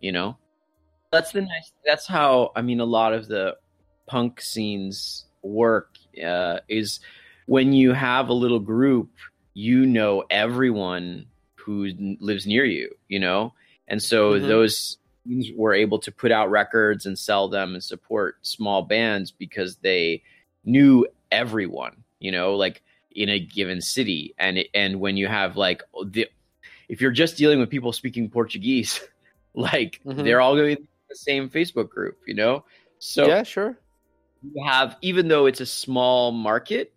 You 0.00 0.12
know, 0.12 0.36
that's 1.10 1.32
the 1.32 1.42
nice. 1.42 1.72
That's 1.84 2.06
how 2.06 2.52
I 2.54 2.62
mean. 2.62 2.80
A 2.80 2.84
lot 2.84 3.12
of 3.12 3.26
the 3.28 3.56
punk 4.06 4.40
scenes 4.40 5.26
work 5.42 5.96
uh, 6.24 6.60
is 6.68 7.00
when 7.46 7.72
you 7.72 7.92
have 7.92 8.28
a 8.28 8.34
little 8.34 8.60
group. 8.60 9.10
You 9.54 9.86
know 9.86 10.24
everyone 10.30 11.26
who 11.56 11.90
lives 12.20 12.46
near 12.46 12.64
you. 12.64 12.94
You 13.08 13.18
know, 13.18 13.54
and 13.88 14.00
so 14.00 14.34
Mhm. 14.34 14.46
those 14.46 14.98
were 15.56 15.74
able 15.74 15.98
to 15.98 16.12
put 16.12 16.30
out 16.30 16.50
records 16.50 17.04
and 17.06 17.18
sell 17.18 17.48
them 17.48 17.74
and 17.74 17.82
support 17.82 18.36
small 18.42 18.82
bands 18.82 19.30
because 19.32 19.76
they 19.76 20.22
knew 20.64 21.06
everyone 21.30 22.04
you 22.20 22.32
know 22.32 22.56
like 22.56 22.82
in 23.10 23.28
a 23.28 23.38
given 23.38 23.80
city 23.80 24.34
and 24.38 24.58
it, 24.58 24.68
and 24.74 25.00
when 25.00 25.16
you 25.16 25.26
have 25.26 25.56
like 25.56 25.82
the 26.06 26.26
if 26.88 27.00
you're 27.00 27.10
just 27.10 27.36
dealing 27.36 27.58
with 27.58 27.68
people 27.70 27.92
speaking 27.92 28.28
portuguese 28.28 29.00
like 29.54 30.00
Mhm. 30.04 30.24
they're 30.24 30.40
all 30.40 30.54
going 30.54 30.70
to 30.70 30.76
be 30.76 30.82
in 30.82 30.88
the 31.08 31.16
same 31.16 31.48
facebook 31.48 31.88
group 31.88 32.18
you 32.26 32.34
know 32.34 32.64
so 32.98 33.26
yeah, 33.26 33.42
sure. 33.42 33.78
you 34.42 34.64
have 34.66 34.96
even 35.02 35.28
though 35.28 35.46
it's 35.46 35.60
a 35.60 35.66
small 35.66 36.32
market 36.32 36.92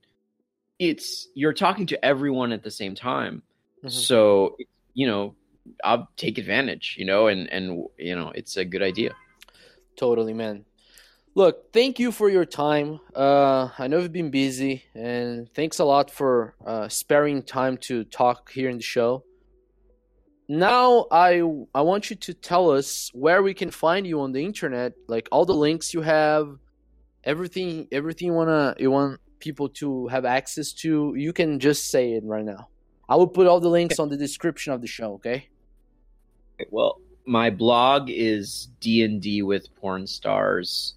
it's 0.80 1.28
you're 1.36 1.54
talking 1.54 1.86
to 1.88 2.04
everyone 2.06 2.52
at 2.52 2.64
the 2.64 2.72
same 2.72 2.96
time 2.96 3.44
Mhm. 3.84 3.92
so 3.92 4.58
you 4.94 5.08
know 5.08 5.36
i'll 5.84 6.10
take 6.18 6.38
advantage 6.38 6.96
you 6.98 7.06
know 7.06 7.28
and 7.28 7.48
and 7.50 7.86
you 7.98 8.16
know 8.16 8.32
it's 8.36 8.58
a 8.58 8.66
good 8.66 8.82
idea 8.82 9.14
Totally, 9.98 10.34
man. 10.34 10.66
Look, 11.34 11.72
thank 11.72 11.98
you 11.98 12.12
for 12.12 12.30
your 12.30 12.44
time. 12.44 13.00
Uh, 13.16 13.70
I 13.80 13.88
know 13.88 14.00
you've 14.00 14.12
been 14.12 14.32
busy, 14.32 14.84
and 14.94 15.50
thanks 15.54 15.80
a 15.80 15.86
lot 15.86 16.12
for 16.12 16.56
uh, 16.66 16.90
sparing 16.90 17.42
time 17.42 17.78
to 17.88 18.04
talk 18.04 18.52
here 18.52 18.70
in 18.70 18.78
the 18.78 18.84
show. 18.84 19.24
Now, 20.50 21.08
I 21.10 21.42
I 21.74 21.82
want 21.84 22.10
you 22.10 22.18
to 22.18 22.34
tell 22.34 22.72
us 22.72 23.10
where 23.14 23.42
we 23.42 23.54
can 23.54 23.72
find 23.72 24.06
you 24.06 24.20
on 24.20 24.34
the 24.34 24.44
internet, 24.44 24.92
like 25.08 25.30
all 25.32 25.46
the 25.46 25.54
links 25.54 25.94
you 25.94 26.02
have, 26.02 26.58
everything 27.24 27.88
everything 27.94 28.28
you 28.28 28.34
wanna 28.34 28.76
you 28.78 28.92
want 28.92 29.22
people 29.40 29.70
to 29.70 30.08
have 30.08 30.26
access 30.26 30.74
to. 30.84 31.14
You 31.16 31.32
can 31.32 31.62
just 31.62 31.90
say 31.90 32.12
it 32.12 32.26
right 32.26 32.44
now. 32.44 32.68
I 33.08 33.16
will 33.16 33.28
put 33.28 33.48
all 33.48 33.62
the 33.62 33.70
links 33.70 34.00
on 34.00 34.10
the 34.10 34.18
description 34.18 34.74
of 34.74 34.82
the 34.82 34.88
show. 34.88 35.14
Okay. 35.14 35.48
Well, 36.70 37.00
my 37.26 37.50
blog 37.50 38.10
is 38.10 38.68
D 38.82 39.04
and 39.04 39.22
D 39.22 39.42
with 39.44 39.74
porn 39.76 40.06
stars 40.06 40.96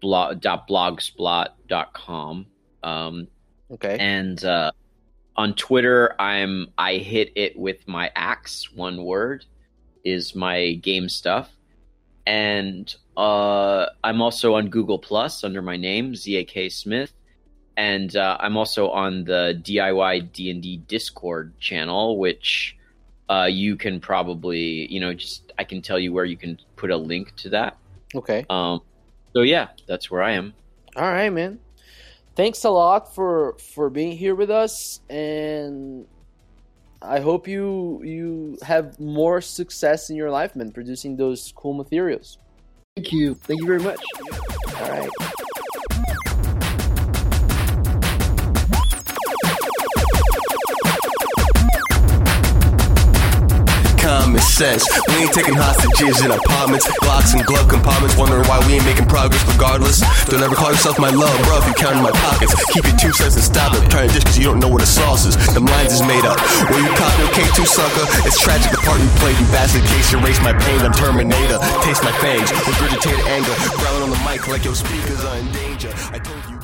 blog 0.00 0.40
dot 0.40 0.68
blogspot.com. 0.68 2.46
Um, 2.82 3.28
Okay. 3.72 3.96
and 4.00 4.44
uh, 4.44 4.72
on 5.36 5.54
Twitter, 5.54 6.14
I'm 6.18 6.68
I 6.76 6.94
hit 6.96 7.30
it 7.36 7.56
with 7.56 7.86
my 7.86 8.10
axe. 8.16 8.72
One 8.74 9.04
word 9.04 9.44
is 10.04 10.34
my 10.34 10.72
game 10.74 11.08
stuff, 11.08 11.50
and 12.26 12.92
uh, 13.16 13.86
I'm 14.02 14.20
also 14.22 14.54
on 14.54 14.70
Google 14.70 14.98
Plus 14.98 15.44
under 15.44 15.62
my 15.62 15.76
name 15.76 16.16
Zak 16.16 16.50
Smith, 16.70 17.12
and 17.76 18.16
uh, 18.16 18.38
I'm 18.40 18.56
also 18.56 18.90
on 18.90 19.22
the 19.22 19.60
DIY 19.62 20.32
D 20.32 20.50
and 20.50 20.60
D 20.60 20.78
Discord 20.78 21.56
channel, 21.60 22.18
which 22.18 22.76
uh, 23.28 23.46
you 23.48 23.76
can 23.76 24.00
probably 24.00 24.92
you 24.92 24.98
know 24.98 25.14
just 25.14 25.52
I 25.58 25.64
can 25.64 25.80
tell 25.80 25.98
you 25.98 26.12
where 26.12 26.24
you 26.24 26.36
can 26.36 26.58
put 26.74 26.90
a 26.90 26.96
link 26.96 27.36
to 27.36 27.50
that. 27.50 27.76
Okay. 28.16 28.44
Um, 28.50 28.80
so 29.32 29.42
yeah, 29.42 29.68
that's 29.86 30.10
where 30.10 30.22
I 30.22 30.32
am. 30.32 30.54
All 30.96 31.10
right, 31.10 31.30
man. 31.30 31.58
Thanks 32.36 32.64
a 32.64 32.70
lot 32.70 33.14
for 33.14 33.56
for 33.74 33.90
being 33.90 34.16
here 34.16 34.34
with 34.34 34.50
us, 34.50 35.00
and 35.10 36.06
I 37.02 37.20
hope 37.20 37.48
you 37.48 38.02
you 38.04 38.58
have 38.62 38.98
more 39.00 39.40
success 39.40 40.10
in 40.10 40.16
your 40.16 40.30
life, 40.30 40.54
man, 40.56 40.72
producing 40.72 41.16
those 41.16 41.52
cool 41.54 41.74
materials. 41.74 42.38
Thank 42.96 43.12
you. 43.12 43.34
Thank 43.34 43.60
you 43.60 43.66
very 43.66 43.80
much. 43.80 44.00
All 44.76 44.90
right. 44.90 45.10
Sense. 54.50 54.82
We 55.06 55.22
ain't 55.22 55.32
taking 55.32 55.54
hostages 55.54 56.20
in 56.26 56.34
apartments, 56.34 56.84
blocks 57.00 57.32
and 57.32 57.46
glove 57.46 57.70
compartments. 57.70 58.18
Wondering 58.18 58.42
why 58.50 58.58
we 58.66 58.76
ain't 58.76 58.84
making 58.84 59.06
progress 59.06 59.40
regardless. 59.46 60.02
Don't 60.26 60.42
ever 60.42 60.58
call 60.58 60.74
yourself 60.74 60.98
my 60.98 61.10
love, 61.10 61.32
bro, 61.46 61.62
if 61.62 61.66
you 61.70 61.74
count 61.78 61.96
in 61.96 62.02
my 62.02 62.10
pockets. 62.10 62.52
Keep 62.74 62.84
your 62.90 62.98
two 62.98 63.12
cents 63.14 63.38
and 63.38 63.46
stop 63.46 63.72
it. 63.78 63.86
To 63.90 64.06
dish 64.10 64.24
cause 64.26 64.38
you 64.38 64.44
don't 64.44 64.58
know 64.58 64.68
what 64.68 64.82
the 64.82 64.90
sauce 64.90 65.24
is. 65.24 65.38
Them 65.54 65.64
lines 65.66 65.94
is 65.94 66.02
made 66.02 66.26
up. 66.26 66.36
Where 66.68 66.82
you 66.82 66.92
copy 66.98 67.24
K2 67.38 67.64
sucker? 67.64 68.06
It's 68.26 68.42
tragic 68.42 68.74
the 68.74 68.82
part 68.82 68.98
you 68.98 69.08
played. 69.22 69.38
You 69.38 69.46
bastard 69.54 69.86
case, 69.86 70.12
erase 70.12 70.40
my 70.42 70.52
pain. 70.52 70.82
I'm 70.82 70.92
Terminator. 70.92 71.58
Taste 71.86 72.02
my 72.02 72.12
fangs. 72.18 72.50
Regurgitated 72.50 73.24
anger. 73.30 73.54
Growling 73.78 74.02
on 74.02 74.10
the 74.10 74.20
mic 74.26 74.48
like 74.48 74.64
your 74.64 74.74
speakers 74.74 75.24
are 75.24 75.36
in 75.38 75.50
danger. 75.52 75.92
I 76.12 76.18
told 76.18 76.42
you. 76.50 76.59